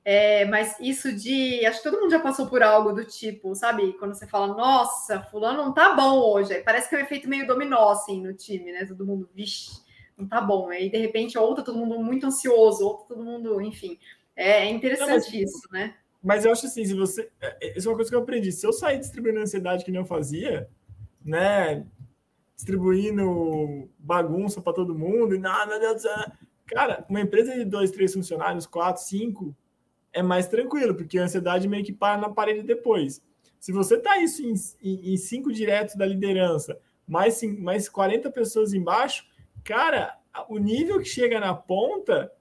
[0.08, 1.66] É, mas isso de.
[1.66, 3.93] Acho que todo mundo já passou por algo do tipo, sabe?
[3.93, 6.62] Quando você fala, nossa, fulano não tá bom hoje.
[6.62, 8.86] Parece que é um efeito meio dominó, assim, no time, né?
[8.86, 9.82] Todo mundo, vixe,
[10.16, 10.70] não tá bom.
[10.70, 13.97] Aí, de repente, ou tá todo mundo muito ansioso, ou tá todo mundo, enfim.
[14.36, 15.95] É, é interessante não, isso, né?
[16.22, 17.28] Mas eu acho assim, se você.
[17.41, 18.51] É, é, isso é uma coisa que eu aprendi.
[18.51, 20.70] Se eu sair distribuindo ansiedade que nem eu fazia,
[21.24, 21.84] né?
[22.56, 26.38] Distribuindo bagunça para todo mundo e nada, nada,
[26.68, 29.56] cara, uma empresa de dois, três funcionários, quatro, cinco
[30.16, 33.22] é mais tranquilo, porque a ansiedade meio que para na parede depois.
[33.59, 38.74] Se você tá isso em, em, em cinco diretos da liderança, mais, mais 40 pessoas
[38.74, 39.26] embaixo,
[39.63, 42.32] cara, o nível que chega na ponta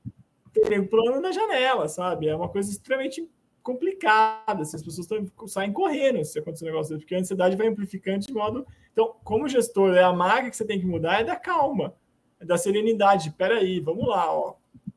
[0.52, 2.28] tem o plano da janela, sabe?
[2.28, 3.28] É uma coisa extremamente
[3.60, 4.64] complicada.
[4.64, 8.20] Se as pessoas tão, saem correndo se acontecer um negócio porque a ansiedade vai amplificando
[8.20, 8.64] de modo.
[8.92, 11.92] Então, como gestor, é a marca que você tem que mudar é da calma,
[12.38, 13.34] é da serenidade.
[13.36, 14.54] Peraí, vamos lá, ó.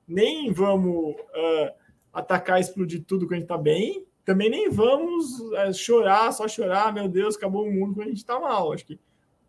[0.08, 1.16] Nem vamos.
[1.16, 1.87] Uh,
[2.20, 4.06] atacar, explodir tudo quando a gente está bem.
[4.26, 8.18] Também nem vamos é, chorar, só chorar, meu Deus, acabou o mundo quando a gente
[8.18, 8.74] está mal.
[8.74, 9.00] Acho que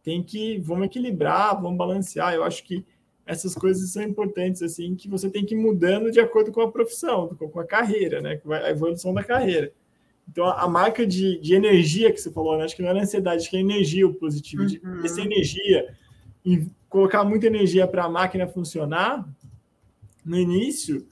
[0.02, 2.34] tem que, vamos equilibrar, vamos balancear.
[2.34, 2.84] Eu acho que
[3.26, 6.70] essas coisas são importantes, assim, que você tem que ir mudando de acordo com a
[6.70, 8.36] profissão, com a carreira, né?
[8.36, 9.72] Com a evolução da carreira.
[10.30, 12.64] Então, a marca de, de energia que você falou, né?
[12.64, 15.04] acho que não é ansiedade, acho que é energia o positivo, de uhum.
[15.04, 15.94] essa energia
[16.44, 19.26] e colocar muita energia para a máquina funcionar
[20.24, 21.06] no início,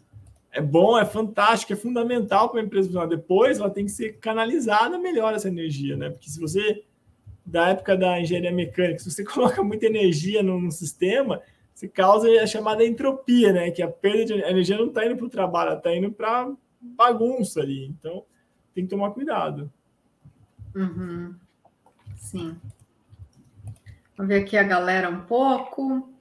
[0.56, 3.06] é bom, é fantástico, é fundamental para a empresa funcionar.
[3.06, 6.08] Depois ela tem que ser canalizada melhor essa energia, né?
[6.08, 6.82] Porque se você,
[7.44, 11.42] da época da engenharia mecânica, se você coloca muita energia no sistema,
[11.74, 13.70] se causa a chamada entropia, né?
[13.70, 16.50] Que a perda de a energia não está indo para o trabalho, está indo para
[16.80, 17.88] bagunça ali.
[17.88, 18.24] Então
[18.74, 19.70] tem que tomar cuidado.
[20.74, 21.34] Uhum.
[22.16, 22.56] Sim.
[24.16, 26.15] Vamos ver aqui a galera um pouco.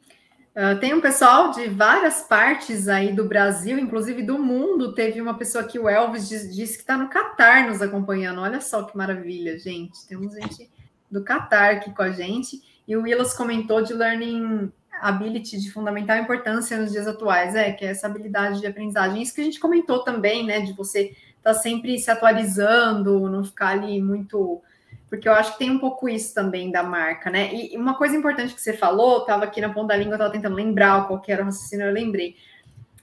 [0.56, 4.94] Uh, tem um pessoal de várias partes aí do Brasil, inclusive do mundo.
[4.94, 8.40] Teve uma pessoa aqui, o Elvis, disse que está no Catar nos acompanhando.
[8.40, 10.08] Olha só que maravilha, gente.
[10.08, 10.72] Temos gente
[11.12, 12.62] do Catar aqui com a gente.
[12.88, 17.84] E o Willis comentou de learning ability de fundamental importância nos dias atuais, é que
[17.84, 19.22] é essa habilidade de aprendizagem.
[19.22, 20.62] Isso que a gente comentou também, né?
[20.62, 24.62] De você estar tá sempre se atualizando, não ficar ali muito
[25.10, 27.54] porque eu acho que tem um pouco isso também da marca, né?
[27.54, 30.34] E uma coisa importante que você falou, estava aqui na ponta da língua, eu estava
[30.34, 32.36] tentando lembrar qual que era o raciocínio, eu lembrei.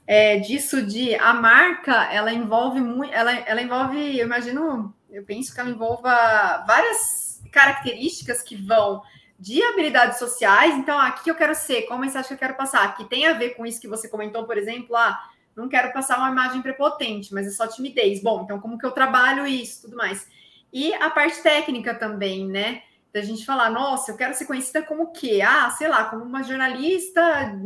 [0.05, 5.53] É, disso de a marca, ela envolve muito, ela, ela envolve, eu imagino, eu penso
[5.53, 9.01] que ela envolva várias características que vão
[9.39, 10.75] de habilidades sociais.
[10.75, 12.95] Então, aqui ah, eu quero ser, qual mensagem que eu quero passar?
[12.95, 15.21] Que tem a ver com isso que você comentou, por exemplo, ah,
[15.55, 18.21] não quero passar uma imagem prepotente, mas é só timidez.
[18.21, 20.27] Bom, então como que eu trabalho isso, tudo mais.
[20.73, 22.81] E a parte técnica também, né?
[23.13, 25.39] Da gente falar, nossa, eu quero ser conhecida como quê?
[25.45, 27.21] Ah, sei lá, como uma jornalista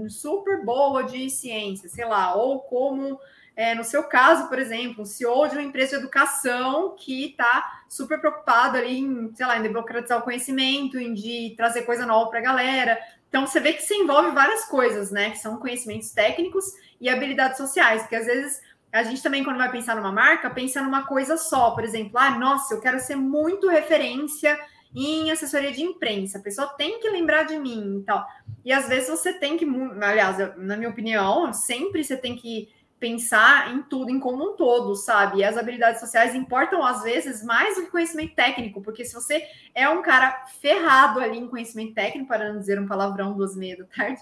[0.10, 3.18] super boa de ciência, sei lá, ou como,
[3.55, 7.82] é, no seu caso, por exemplo, um CEO de uma empresa de educação que está
[7.88, 12.30] super preocupado ali em, sei lá, em democratizar o conhecimento, em de trazer coisa nova
[12.30, 12.99] para a galera.
[13.30, 15.30] Então, você vê que se envolve várias coisas, né?
[15.32, 16.66] Que são conhecimentos técnicos
[16.99, 20.81] e habilidades sociais, porque às vezes a gente também, quando vai pensar numa marca, pensa
[20.81, 21.71] numa coisa só.
[21.71, 24.57] Por exemplo, ah, nossa, eu quero ser muito referência
[24.95, 26.38] em assessoria de imprensa.
[26.38, 28.25] A pessoa tem que lembrar de mim e tal.
[28.63, 29.65] E às vezes você tem que,
[30.01, 32.69] aliás, na minha opinião, sempre você tem que
[32.99, 35.39] pensar em tudo em como um todo, sabe?
[35.39, 39.47] E as habilidades sociais importam às vezes mais do que conhecimento técnico, porque se você
[39.75, 43.77] é um cara ferrado ali em conhecimento técnico, para não dizer um palavrão duas meia
[43.77, 44.21] da tarde,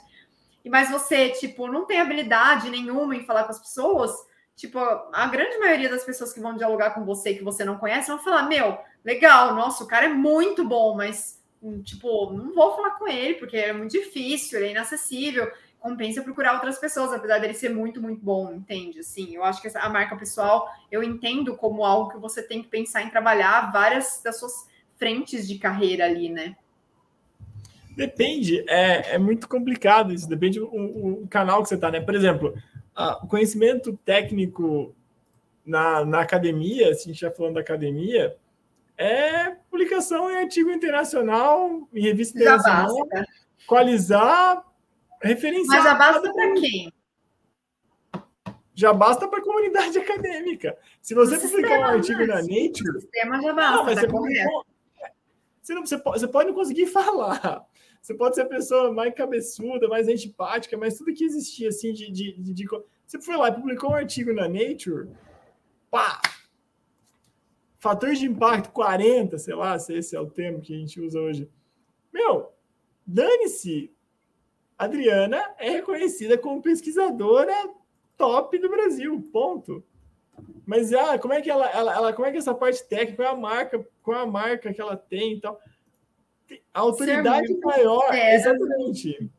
[0.66, 4.12] mas você, tipo, não tem habilidade nenhuma em falar com as pessoas,
[4.56, 8.10] tipo, a grande maioria das pessoas que vão dialogar com você que você não conhece
[8.10, 12.76] vão falar: Meu, legal, nossa, o cara é muito bom, mas, hum, tipo, não vou
[12.76, 15.52] falar com ele porque é muito difícil, ele é inacessível.
[15.80, 19.02] Compensa procurar outras pessoas, apesar dele ser muito, muito bom, entende?
[19.02, 22.68] Assim, eu acho que a marca pessoal eu entendo como algo que você tem que
[22.68, 26.56] pensar em trabalhar várias das suas frentes de carreira ali, né?
[27.96, 32.02] Depende, é, é muito complicado isso, depende do o canal que você está, né?
[32.02, 32.54] Por exemplo,
[32.96, 34.96] ah, o conhecimento técnico
[35.66, 38.38] na, na academia, se a gente já falando da academia,
[38.98, 43.28] é publicação em artigo internacional, em revista já internacional, basta.
[43.62, 44.66] equalizar,
[45.22, 45.84] referenciar.
[45.84, 46.94] Mas já basta para quem?
[48.74, 50.78] Já basta para a comunidade acadêmica.
[51.02, 52.98] Se você publicar um artigo na Nature.
[52.98, 53.78] O sistema já basta.
[53.78, 54.66] Não, mas tá você, publicou,
[55.62, 57.66] você, não, você, pode, você pode não conseguir falar.
[58.06, 62.12] Você pode ser a pessoa mais cabeçuda, mais antipática, mas tudo que existia assim de,
[62.12, 62.68] de, de, de...
[63.04, 65.10] Você foi lá e publicou um artigo na Nature,
[65.90, 66.22] pá!
[67.80, 71.20] Fator de impacto 40, sei lá, se esse é o termo que a gente usa
[71.20, 71.50] hoje.
[72.14, 72.54] Meu,
[73.08, 73.92] dane-se!
[74.78, 77.56] Adriana é reconhecida como pesquisadora
[78.16, 79.84] top do Brasil, ponto.
[80.64, 83.30] Mas ah, como é que ela, ela, ela como é que essa parte técnica, qual
[83.30, 85.60] é a marca, qual é a marca que ela tem e tal?
[86.74, 89.32] A autoridade maior, é, exatamente.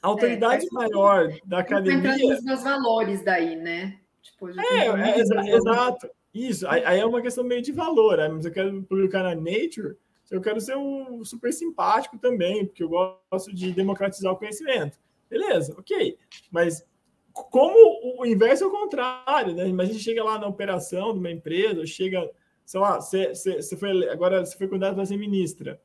[0.00, 2.34] A autoridade é, maior da academia.
[2.34, 3.98] os meus valores daí, né?
[4.22, 6.10] Tipo, é, é exa exato.
[6.32, 6.66] Isso.
[6.68, 8.18] Aí é uma questão meio de valor.
[8.18, 8.28] Né?
[8.28, 9.96] Mas eu quero publicar na Nature,
[10.30, 14.98] eu quero ser um super simpático também, porque eu gosto de democratizar o conhecimento.
[15.30, 16.18] Beleza, ok.
[16.50, 16.84] Mas
[17.32, 19.66] como o inverso é o contrário, né?
[19.72, 22.30] Mas a gente chega lá na operação de uma empresa, chega,
[22.64, 25.80] sei lá, você foi agora você foi convidado para ser ministra.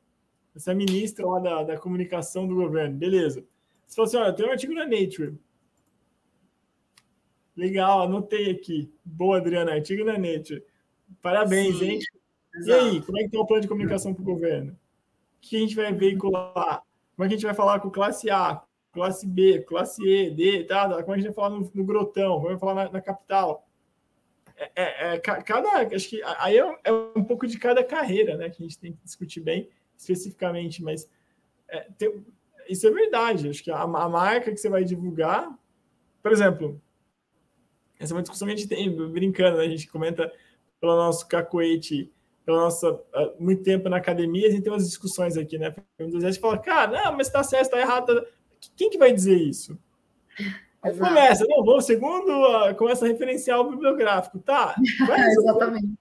[0.53, 3.45] Você é ministra lá da, da comunicação do governo, beleza.
[3.85, 5.37] Você falou assim: olha, tem um artigo na Nature.
[7.55, 8.91] Legal, anotei aqui.
[9.03, 10.63] Boa, Adriana, artigo na Nature.
[11.21, 11.99] Parabéns, Sim, hein?
[12.55, 12.85] Exato.
[12.85, 14.71] E aí, como é que está o plano de comunicação para o governo?
[14.71, 14.77] O
[15.41, 16.83] que a gente vai veicular?
[17.15, 20.63] Como é que a gente vai falar com classe A, classe B, classe E, D,
[20.63, 20.87] tá?
[20.87, 22.35] Como é que a gente vai falar no, no Grotão?
[22.35, 23.67] Como é vai falar na, na capital?
[24.55, 28.49] É, é, é, cada, acho que aí é, é, um pouco de cada carreira, né?
[28.49, 29.69] Que a gente tem que discutir bem
[29.99, 31.09] especificamente, mas
[31.67, 32.25] é, tem,
[32.67, 33.49] isso é verdade.
[33.49, 35.49] Acho que a, a, marca que você vai divulgar,
[36.23, 36.81] por exemplo,
[37.99, 39.65] essa é uma discussão que a gente tem, brincando, né?
[39.65, 40.31] a gente comenta
[40.79, 42.09] pelo nosso cacoete,
[42.45, 45.75] pela nossa uh, muito tempo na academia, a gente tem umas discussões aqui, né?
[45.99, 48.05] Muitas vezes fala, cara, não, mas está certo, está errado.
[48.05, 48.25] Tá...
[48.77, 49.77] Quem que vai dizer isso?
[50.81, 54.73] Aí começa, não, vou segundo uh, começa a referenciar o bibliográfico, tá?
[55.37, 55.99] Exatamente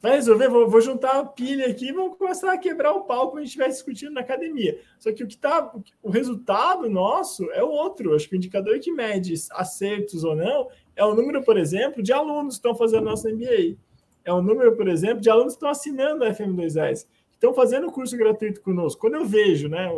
[0.00, 3.30] vai resolver, vou, vou, juntar a pilha aqui e vamos começar a quebrar o pau
[3.30, 4.80] quando a gente estiver discutindo na academia.
[4.98, 5.72] Só que o que tá,
[6.02, 8.14] o resultado nosso é outro.
[8.14, 12.12] Acho que o indicador que mede acertos ou não é o número, por exemplo, de
[12.12, 13.76] alunos que estão fazendo nosso MBA.
[14.24, 17.88] É o número, por exemplo, de alunos que estão assinando a FM2S, que estão fazendo
[17.88, 19.00] o curso gratuito conosco.
[19.00, 19.88] Quando eu vejo, né,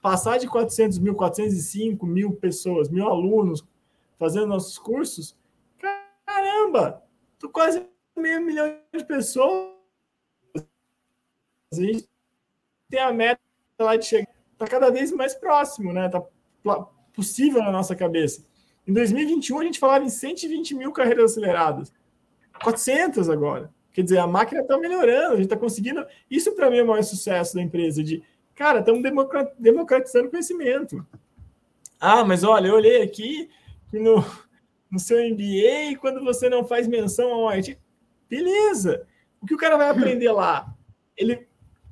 [0.00, 3.64] passar de 400 mil, 405 mil pessoas, mil alunos
[4.18, 5.36] fazendo nossos cursos,
[6.26, 7.02] caramba,
[7.38, 7.82] tô quase
[8.16, 9.74] meio milhão de pessoas.
[11.72, 12.08] A gente
[12.88, 13.40] tem a meta
[13.78, 16.06] lá de chegar, está cada vez mais próximo, né?
[16.06, 16.20] Está
[17.12, 18.44] possível na nossa cabeça.
[18.86, 21.92] Em 2021, a gente falava em 120 mil carreiras aceleradas.
[22.62, 23.72] 400 agora.
[23.92, 26.04] Quer dizer, a máquina está melhorando, a gente está conseguindo.
[26.30, 28.22] Isso para mim é o maior sucesso da empresa, de
[28.54, 29.02] cara, estamos
[29.58, 31.06] democratizando conhecimento.
[31.98, 33.48] Ah, mas olha, eu olhei aqui
[33.90, 34.24] que no,
[34.90, 37.80] no seu MBA, quando você não faz menção ao artigo,
[38.30, 39.06] beleza.
[39.42, 40.72] O que o cara vai aprender lá?
[41.16, 41.46] Ele,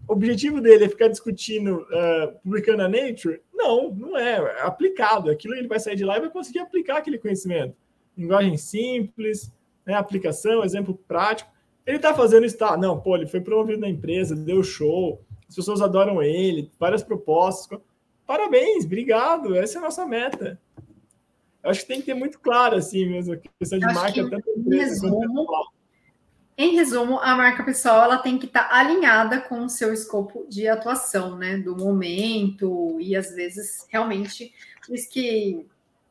[0.06, 3.42] o objetivo dele é ficar discutindo, uh, publicando a Nature?
[3.52, 4.36] Não, não é.
[4.36, 5.30] É aplicado.
[5.30, 7.74] Aquilo ele vai sair de lá e vai conseguir aplicar aquele conhecimento.
[8.16, 9.52] Linguagem simples,
[9.84, 11.50] né, aplicação, exemplo prático.
[11.86, 12.76] Ele está fazendo isso, tá?
[12.76, 17.78] Não, pô, ele foi promovido na empresa, deu show, as pessoas adoram ele, várias propostas.
[18.26, 20.60] Parabéns, obrigado, essa é a nossa meta.
[21.62, 24.50] Eu acho que tem que ter muito claro, assim, mesmo, a questão de marca, tanto
[24.50, 25.70] empresa resumo, quanto
[26.60, 30.44] Em resumo, a marca pessoal ela tem que estar tá alinhada com o seu escopo
[30.48, 31.56] de atuação, né?
[31.56, 34.52] Do momento, e às vezes, realmente,
[34.84, 35.64] por isso que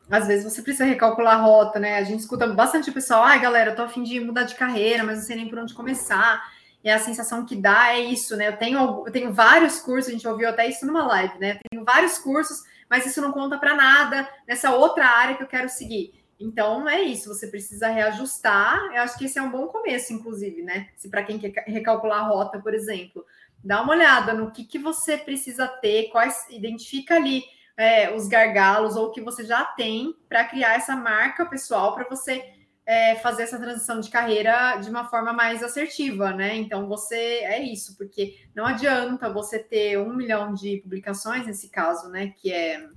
[0.10, 1.98] às vezes você precisa recalcular a rota, né?
[1.98, 4.56] A gente escuta bastante o pessoal, ai galera, eu tô a fim de mudar de
[4.56, 6.42] carreira, mas não sei nem por onde começar.
[6.82, 8.48] E a sensação que dá é isso, né?
[8.48, 11.60] Eu tenho, eu tenho vários cursos, a gente ouviu até isso numa live, né?
[11.70, 15.68] tenho vários cursos, mas isso não conta para nada nessa outra área que eu quero
[15.68, 16.14] seguir.
[16.40, 18.78] Então é isso, você precisa reajustar.
[18.94, 20.90] Eu acho que esse é um bom começo, inclusive, né?
[20.96, 23.26] Se para quem quer recalcular a rota, por exemplo,
[23.64, 27.44] dá uma olhada no que, que você precisa ter, quais identifica ali
[27.76, 32.08] é, os gargalos ou o que você já tem para criar essa marca pessoal para
[32.08, 32.54] você
[32.86, 36.56] é, fazer essa transição de carreira de uma forma mais assertiva, né?
[36.56, 42.10] Então você é isso, porque não adianta você ter um milhão de publicações nesse caso,
[42.10, 42.34] né?
[42.38, 42.88] Que é,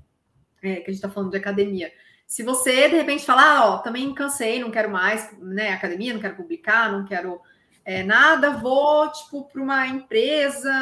[0.63, 1.93] é que a gente está falando de academia.
[2.31, 5.73] Se você de repente falar, ah, ó, também cansei, não quero mais, né?
[5.73, 7.41] Academia, não quero publicar, não quero
[7.85, 10.73] é, nada, vou tipo para uma empresa,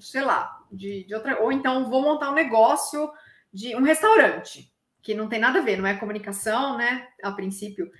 [0.00, 3.12] sei lá, de, de outra, ou então vou montar um negócio
[3.52, 4.72] de um restaurante,
[5.02, 7.06] que não tem nada a ver, não é comunicação, né?
[7.22, 7.92] A princípio.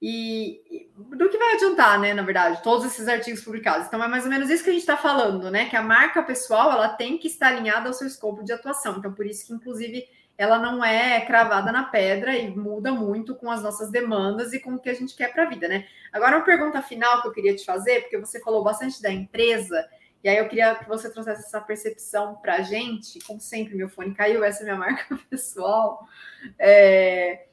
[0.00, 2.14] E, e, do que vai adiantar, né?
[2.14, 3.88] Na verdade, todos esses artigos publicados.
[3.88, 5.68] Então, é mais ou menos isso que a gente está falando, né?
[5.68, 8.98] Que a marca pessoal ela tem que estar alinhada ao seu escopo de atuação.
[8.98, 10.06] Então, por isso que, inclusive,
[10.38, 14.74] ela não é cravada na pedra e muda muito com as nossas demandas e com
[14.74, 15.86] o que a gente quer para a vida, né?
[16.12, 19.86] Agora, uma pergunta final que eu queria te fazer, porque você falou bastante da empresa
[20.26, 23.20] e aí eu queria que você trouxesse essa percepção para a gente.
[23.20, 26.04] Como sempre, meu fone caiu, essa é minha marca pessoal.
[26.58, 27.46] É,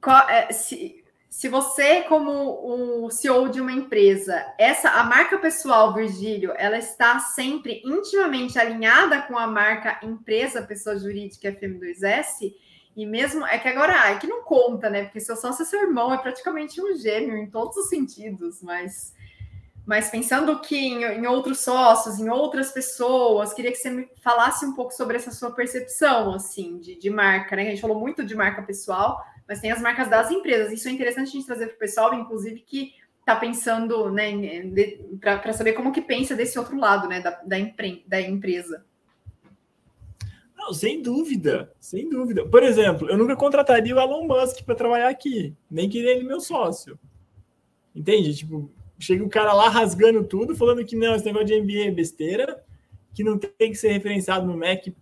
[0.00, 1.01] qual, é, se,
[1.32, 7.18] se você, como o CEO de uma empresa, essa a marca pessoal, Virgílio, ela está
[7.20, 12.54] sempre intimamente alinhada com a marca empresa, pessoa jurídica FM2S,
[12.94, 15.04] e mesmo é que agora é que não conta, né?
[15.04, 19.14] Porque seu sócio é seu irmão, é praticamente um gêmeo em todos os sentidos, mas
[19.86, 24.66] mas pensando que em, em, outros sócios, em outras pessoas, queria que você me falasse
[24.66, 27.62] um pouco sobre essa sua percepção, assim, de, de marca, né?
[27.62, 30.72] A gente falou muito de marca pessoal, mas tem as marcas das empresas.
[30.72, 34.32] Isso é interessante a gente trazer para o pessoal, inclusive, que está pensando, né,
[35.20, 38.84] para saber como que pensa desse outro lado, né, da, da, empre, da empresa.
[40.56, 42.46] Não, sem dúvida, sem dúvida.
[42.46, 46.40] Por exemplo, eu nunca contrataria o Elon Musk para trabalhar aqui, nem queria ele meu
[46.40, 46.98] sócio.
[47.94, 48.34] Entende?
[48.34, 48.70] Tipo,
[49.02, 52.62] Chega o cara lá rasgando tudo, falando que não, esse negócio de MBA é besteira,
[53.12, 54.94] que não tem que ser referenciado no MEC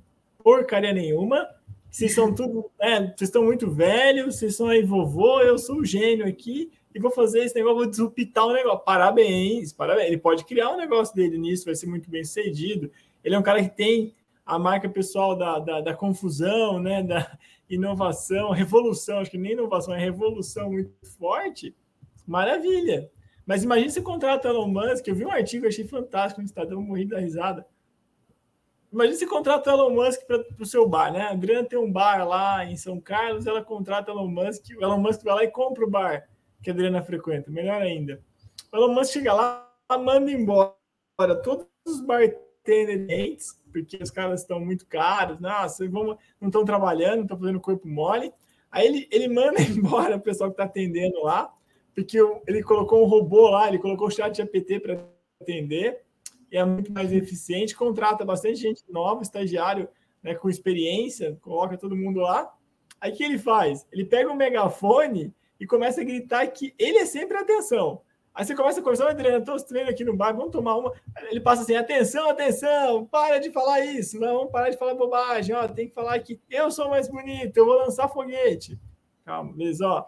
[0.42, 1.46] porcaria nenhuma.
[1.90, 5.84] Vocês são tudo, né, vocês estão muito velhos, vocês são aí vovô, eu sou o
[5.84, 8.84] gênio aqui e vou fazer esse negócio, vou desrupitar o negócio.
[8.84, 10.08] Parabéns, parabéns.
[10.08, 12.90] Ele pode criar um negócio dele nisso, vai ser muito bem sucedido.
[13.24, 14.14] Ele é um cara que tem
[14.46, 17.38] a marca pessoal da, da, da confusão, né, da
[17.68, 21.74] inovação, revolução, acho que nem inovação, é revolução muito forte.
[22.26, 23.10] Maravilha.
[23.46, 25.06] Mas imagine se contrata Elon Musk.
[25.08, 27.66] Eu vi um artigo, achei fantástico no Estadão, morri da risada.
[28.92, 31.22] Imagina se contrata o Elon Musk para o seu bar, né?
[31.22, 34.82] A Adriana tem um bar lá em São Carlos, ela contrata o Elon Musk, o
[34.82, 36.28] Elon Musk vai lá e compra o bar
[36.62, 38.20] que a Adriana frequenta, melhor ainda.
[38.72, 40.74] O Elon Musk chega lá, manda embora
[41.42, 47.22] todos os bartenders, porque os caras estão muito caros, nossa, vão, não estão trabalhando, não
[47.22, 48.32] estão fazendo corpo mole.
[48.70, 51.52] Aí ele, ele manda embora o pessoal que está atendendo lá,
[51.94, 54.98] porque ele colocou um robô lá, ele colocou o chat GPT para
[55.40, 56.02] atender,
[56.50, 59.88] é muito mais eficiente, contrata bastante gente nova, estagiário
[60.22, 62.52] né, com experiência, coloca todo mundo lá.
[63.00, 63.86] Aí que ele faz?
[63.90, 68.02] Ele pega um megafone e começa a gritar que ele é sempre atenção.
[68.34, 70.92] Aí você começa a conversar, Adriano, estou treinando aqui no bar, vamos tomar uma.
[71.30, 75.66] Ele passa assim: atenção, atenção, para de falar isso, não, parar de falar bobagem, ó,
[75.66, 78.78] tem que falar que eu sou mais bonito, eu vou lançar foguete.
[79.24, 80.04] Calma, beleza, ó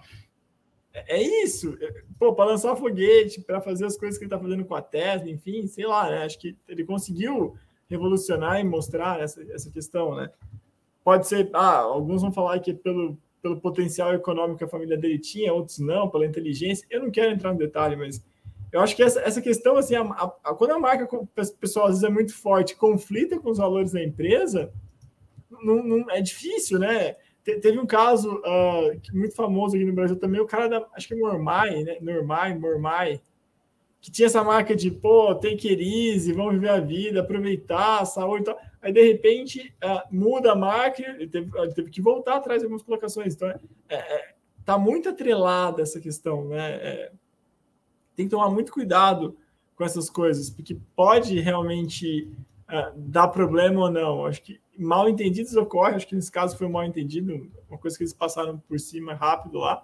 [0.94, 1.76] é isso.
[2.18, 5.30] Pô, para lançar foguete, para fazer as coisas que ele está fazendo com a Tesla,
[5.30, 6.24] enfim, sei lá, né?
[6.24, 7.56] Acho que ele conseguiu
[7.88, 10.30] revolucionar e mostrar essa, essa questão, né?
[11.04, 14.96] Pode ser, ah, alguns vão falar que é pelo, pelo potencial econômico que a família
[14.96, 16.86] dele tinha, outros não, pela inteligência.
[16.90, 18.22] Eu não quero entrar no detalhe, mas
[18.72, 21.08] eu acho que essa, essa questão, assim, a, a, quando a marca
[21.60, 24.72] pessoal às vezes é muito forte, conflita com os valores da empresa,
[25.50, 27.16] não, não é difícil, né?
[27.44, 31.08] Te, teve um caso uh, muito famoso aqui no Brasil também, o cara da, acho
[31.08, 31.98] que é Mormai, né?
[32.00, 33.20] Normai, Mormai,
[34.00, 38.04] que tinha essa marca de, pô, tem que easy, vamos viver a vida, aproveitar a
[38.04, 38.58] saúde e tal.
[38.80, 42.66] Aí, de repente, uh, muda a marca, ele teve, ele teve, que voltar atrás de
[42.66, 43.34] algumas colocações.
[43.34, 44.34] Então, é, é,
[44.64, 46.72] tá muito atrelada essa questão, né?
[46.74, 47.12] É,
[48.16, 49.36] tem que tomar muito cuidado
[49.76, 52.28] com essas coisas, porque pode realmente
[52.72, 54.26] uh, dar problema ou não.
[54.26, 58.02] Acho que mal entendidos ocorrem, acho que nesse caso foi mal entendido, uma coisa que
[58.02, 59.82] eles passaram por cima rápido lá.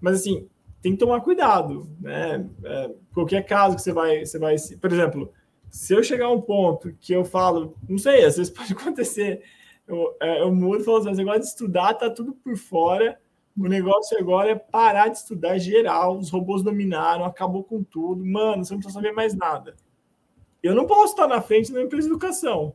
[0.00, 0.48] Mas, assim,
[0.82, 2.48] tem que tomar cuidado, né?
[2.64, 5.32] É, qualquer caso que você vai, você vai, por exemplo,
[5.70, 9.42] se eu chegar a um ponto que eu falo, não sei, às vezes pode acontecer,
[9.86, 13.18] eu, é, eu mudo e falo assim, negócio de estudar tá tudo por fora,
[13.58, 18.62] o negócio agora é parar de estudar geral, os robôs dominaram, acabou com tudo, mano,
[18.64, 19.74] você não precisa saber mais nada.
[20.66, 22.74] Eu não posso estar na frente da empresa de educação,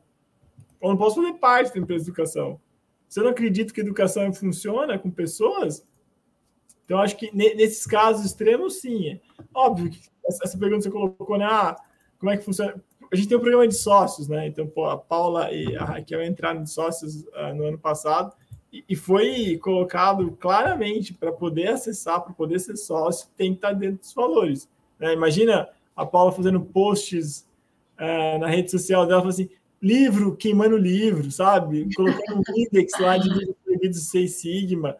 [0.81, 2.59] eu não posso fazer parte da empresa de educação.
[3.07, 5.85] Se eu não acredito que educação funciona com pessoas,
[6.85, 9.19] então acho que nesses casos extremos, sim.
[9.53, 11.45] Óbvio que essa pergunta que você colocou, né?
[11.45, 11.75] Ah,
[12.17, 12.81] como é que funciona?
[13.11, 14.47] A gente tem um programa de sócios, né?
[14.47, 18.33] Então, pô, a Paula e a Raquel entraram de sócios uh, no ano passado
[18.87, 23.99] e, foi colocado claramente para poder acessar, para poder ser sócio, tem que estar dentro
[23.99, 24.69] dos valores.
[24.97, 25.13] Né?
[25.13, 27.45] Imagina a Paula fazendo posts
[28.02, 29.49] uh, na rede social dela, falando assim,
[29.82, 31.88] livro, queimando livro, sabe?
[31.95, 34.97] Colocando um index lá de livros proibidos Seis Sigma,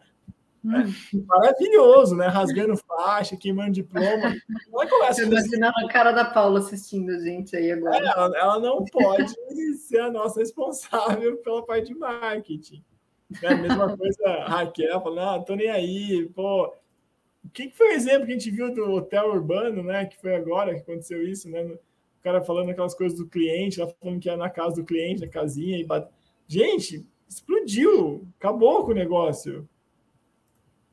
[0.64, 2.28] é maravilhoso, né?
[2.28, 4.32] Rasgando faixa, queimando diploma.
[4.72, 7.96] Ela começa imaginando a cara da Paula assistindo a gente aí agora.
[7.96, 9.34] É, ela, ela, não pode
[9.78, 12.84] ser a nossa responsável pela parte de marketing.
[13.42, 16.72] É a mesma coisa, a Raquel falando, ah, tô nem aí, pô.
[17.44, 20.06] O que, que foi o exemplo que a gente viu do hotel urbano, né?
[20.06, 21.76] Que foi agora que aconteceu isso, né?
[22.22, 25.22] O cara falando aquelas coisas do cliente, ela falando que ia na casa do cliente,
[25.22, 26.08] na casinha, e bate...
[26.46, 29.68] Gente, explodiu, acabou com o negócio.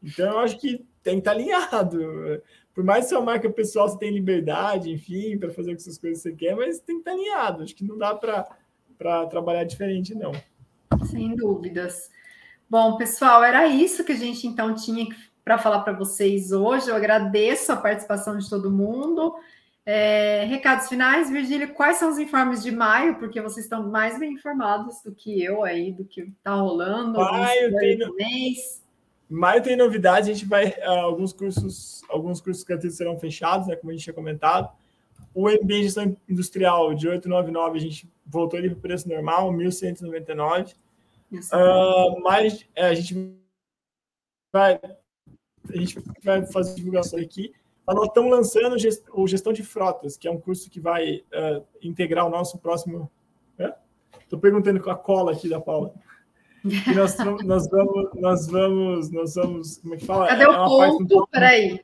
[0.01, 2.41] Então, eu acho que tem que estar alinhado.
[2.73, 6.29] Por mais que sua marca pessoal você tem liberdade, enfim, para fazer essas coisas que
[6.29, 7.61] você quer, mas tem que estar alinhado.
[7.61, 10.31] Acho que não dá para trabalhar diferente, não.
[11.05, 12.09] Sem dúvidas.
[12.67, 15.07] Bom, pessoal, era isso que a gente então tinha
[15.43, 16.89] para falar para vocês hoje.
[16.89, 19.35] Eu agradeço a participação de todo mundo.
[19.91, 23.17] É, recados finais, Virgílio, quais são os informes de maio?
[23.17, 27.17] Porque vocês estão mais bem informados do que eu aí, do que está rolando.
[27.17, 28.13] Maio tem no...
[28.13, 28.85] mês.
[29.27, 33.75] Maio tem novidade, a gente vai uh, alguns cursos, alguns cursos gratuitos serão fechados, né,
[33.75, 34.69] como a gente tinha comentado.
[35.33, 39.51] O MBA em Gestão Industrial de 899 a gente voltou ele para o preço normal,
[39.51, 40.75] 1.199.
[41.33, 43.35] Uh, mas é, a gente
[44.53, 44.79] vai
[45.67, 47.51] a gente vai fazer divulgação aqui.
[47.93, 48.75] Nós estamos lançando
[49.13, 53.09] o Gestão de Frotas, que é um curso que vai uh, integrar o nosso próximo.
[54.21, 55.91] Estou perguntando com a cola aqui da Paula.
[56.63, 60.27] E nós, nós, vamos, nós vamos, nós vamos, como é que fala?
[60.27, 61.27] Cadê é o ponto?
[61.31, 61.83] Peraí.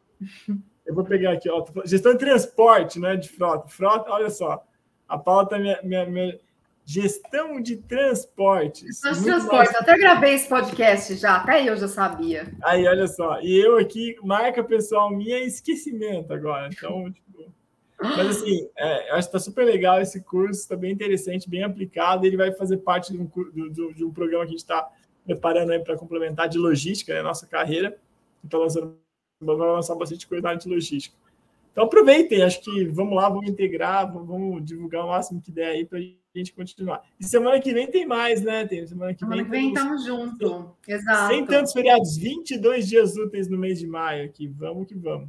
[0.85, 1.65] Eu vou pegar aqui, ó.
[1.85, 3.15] Gestão de transporte, né?
[3.15, 3.67] De frota.
[3.67, 4.63] Frota, olha só.
[5.07, 6.39] A pauta minha, minha, minha
[6.85, 8.99] gestão de transportes.
[9.01, 9.73] Gestão de transporte.
[9.73, 9.81] Mais...
[9.81, 12.53] Até gravei esse podcast já, até eu já sabia.
[12.63, 13.41] Aí, olha só.
[13.41, 16.69] E eu aqui, marca pessoal minha, esquecimento agora.
[16.71, 17.51] Então, tipo,
[17.99, 21.63] mas assim, é, eu acho que está super legal esse curso, está bem interessante, bem
[21.63, 22.25] aplicado.
[22.25, 23.25] Ele vai fazer parte de um,
[23.71, 24.91] do, de um programa que a gente está
[25.25, 27.97] preparando para complementar de logística, né, nossa carreira.
[28.43, 28.95] Então, lançando,
[29.41, 31.17] vamos lançar bastante coisa na área de logística.
[31.75, 35.85] Então, aproveitem, acho que vamos lá, vamos integrar, vamos divulgar o máximo que der aí
[35.85, 36.01] para a
[36.33, 37.03] gente continuar.
[37.19, 38.65] E semana que vem tem mais, né?
[38.65, 40.67] Tem, semana que semana vem, vem estamos juntos.
[40.87, 41.33] Exato.
[41.33, 44.47] Sem tantos feriados, 22 dias úteis no mês de maio aqui.
[44.47, 45.27] Vamos que vamos.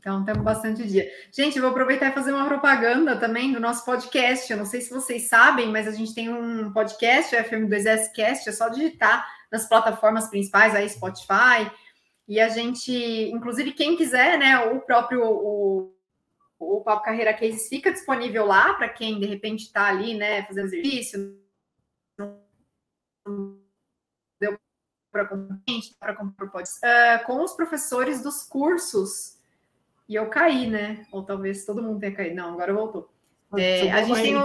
[0.00, 1.06] Então, temos bastante dia.
[1.30, 4.50] Gente, vou aproveitar e fazer uma propaganda também do nosso podcast.
[4.50, 8.48] Eu não sei se vocês sabem, mas a gente tem um podcast, o FM2S Cast,
[8.48, 11.70] é só digitar nas plataformas principais, aí Spotify.
[12.28, 12.92] E a gente,
[13.30, 15.94] inclusive, quem quiser, né, o próprio o,
[16.58, 20.66] o Papo Carreira Cases fica disponível lá para quem de repente está ali, né, fazendo
[20.66, 21.38] exercício,
[24.40, 24.58] deu
[25.12, 29.36] para comprar, uh, com os professores dos cursos
[30.08, 31.06] e eu caí, né?
[31.10, 32.36] Ou talvez todo mundo tenha caído.
[32.36, 33.10] Não, agora voltou.
[33.56, 34.42] É, a gente tem um,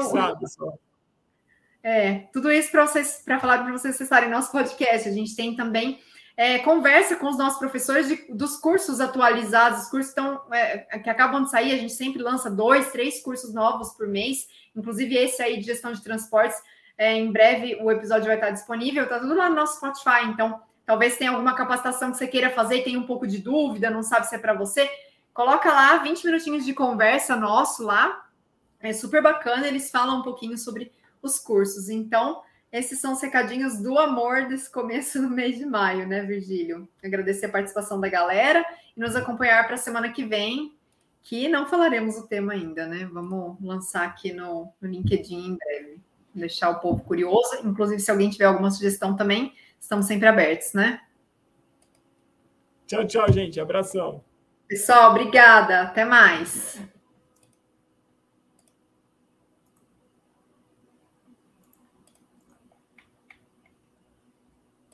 [1.84, 5.08] é, tudo isso para vocês, para falar para vocês acessarem nosso podcast.
[5.08, 6.00] A gente tem também
[6.36, 11.10] é, conversa com os nossos professores de, dos cursos atualizados, os cursos estão, é, que
[11.10, 11.74] acabam de sair.
[11.74, 15.92] A gente sempre lança dois, três cursos novos por mês, inclusive esse aí de gestão
[15.92, 16.58] de transportes.
[16.98, 20.26] É, em breve o episódio vai estar disponível, tá tudo lá no nosso Spotify.
[20.26, 23.90] Então, talvez tenha alguma capacitação que você queira fazer e tenha um pouco de dúvida,
[23.90, 24.90] não sabe se é para você
[25.34, 28.28] Coloca lá 20 minutinhos de conversa nosso lá.
[28.82, 31.88] É super bacana, eles falam um pouquinho sobre os cursos.
[31.88, 36.88] Então, esses são os recadinhos do amor desse começo do mês de maio, né, Virgílio?
[37.03, 38.65] Agradecer a participação da galera
[38.95, 40.74] e nos acompanhar para a semana que vem,
[41.22, 43.09] que não falaremos o tema ainda, né?
[43.11, 45.99] Vamos lançar aqui no, no LinkedIn em breve.
[46.34, 47.59] Deixar o povo curioso.
[47.65, 51.01] Inclusive, se alguém tiver alguma sugestão também, estamos sempre abertos, né?
[52.88, 53.59] Tchau, tchau, gente.
[53.59, 54.24] Abração.
[54.67, 55.82] Pessoal, obrigada.
[55.82, 56.80] Até mais.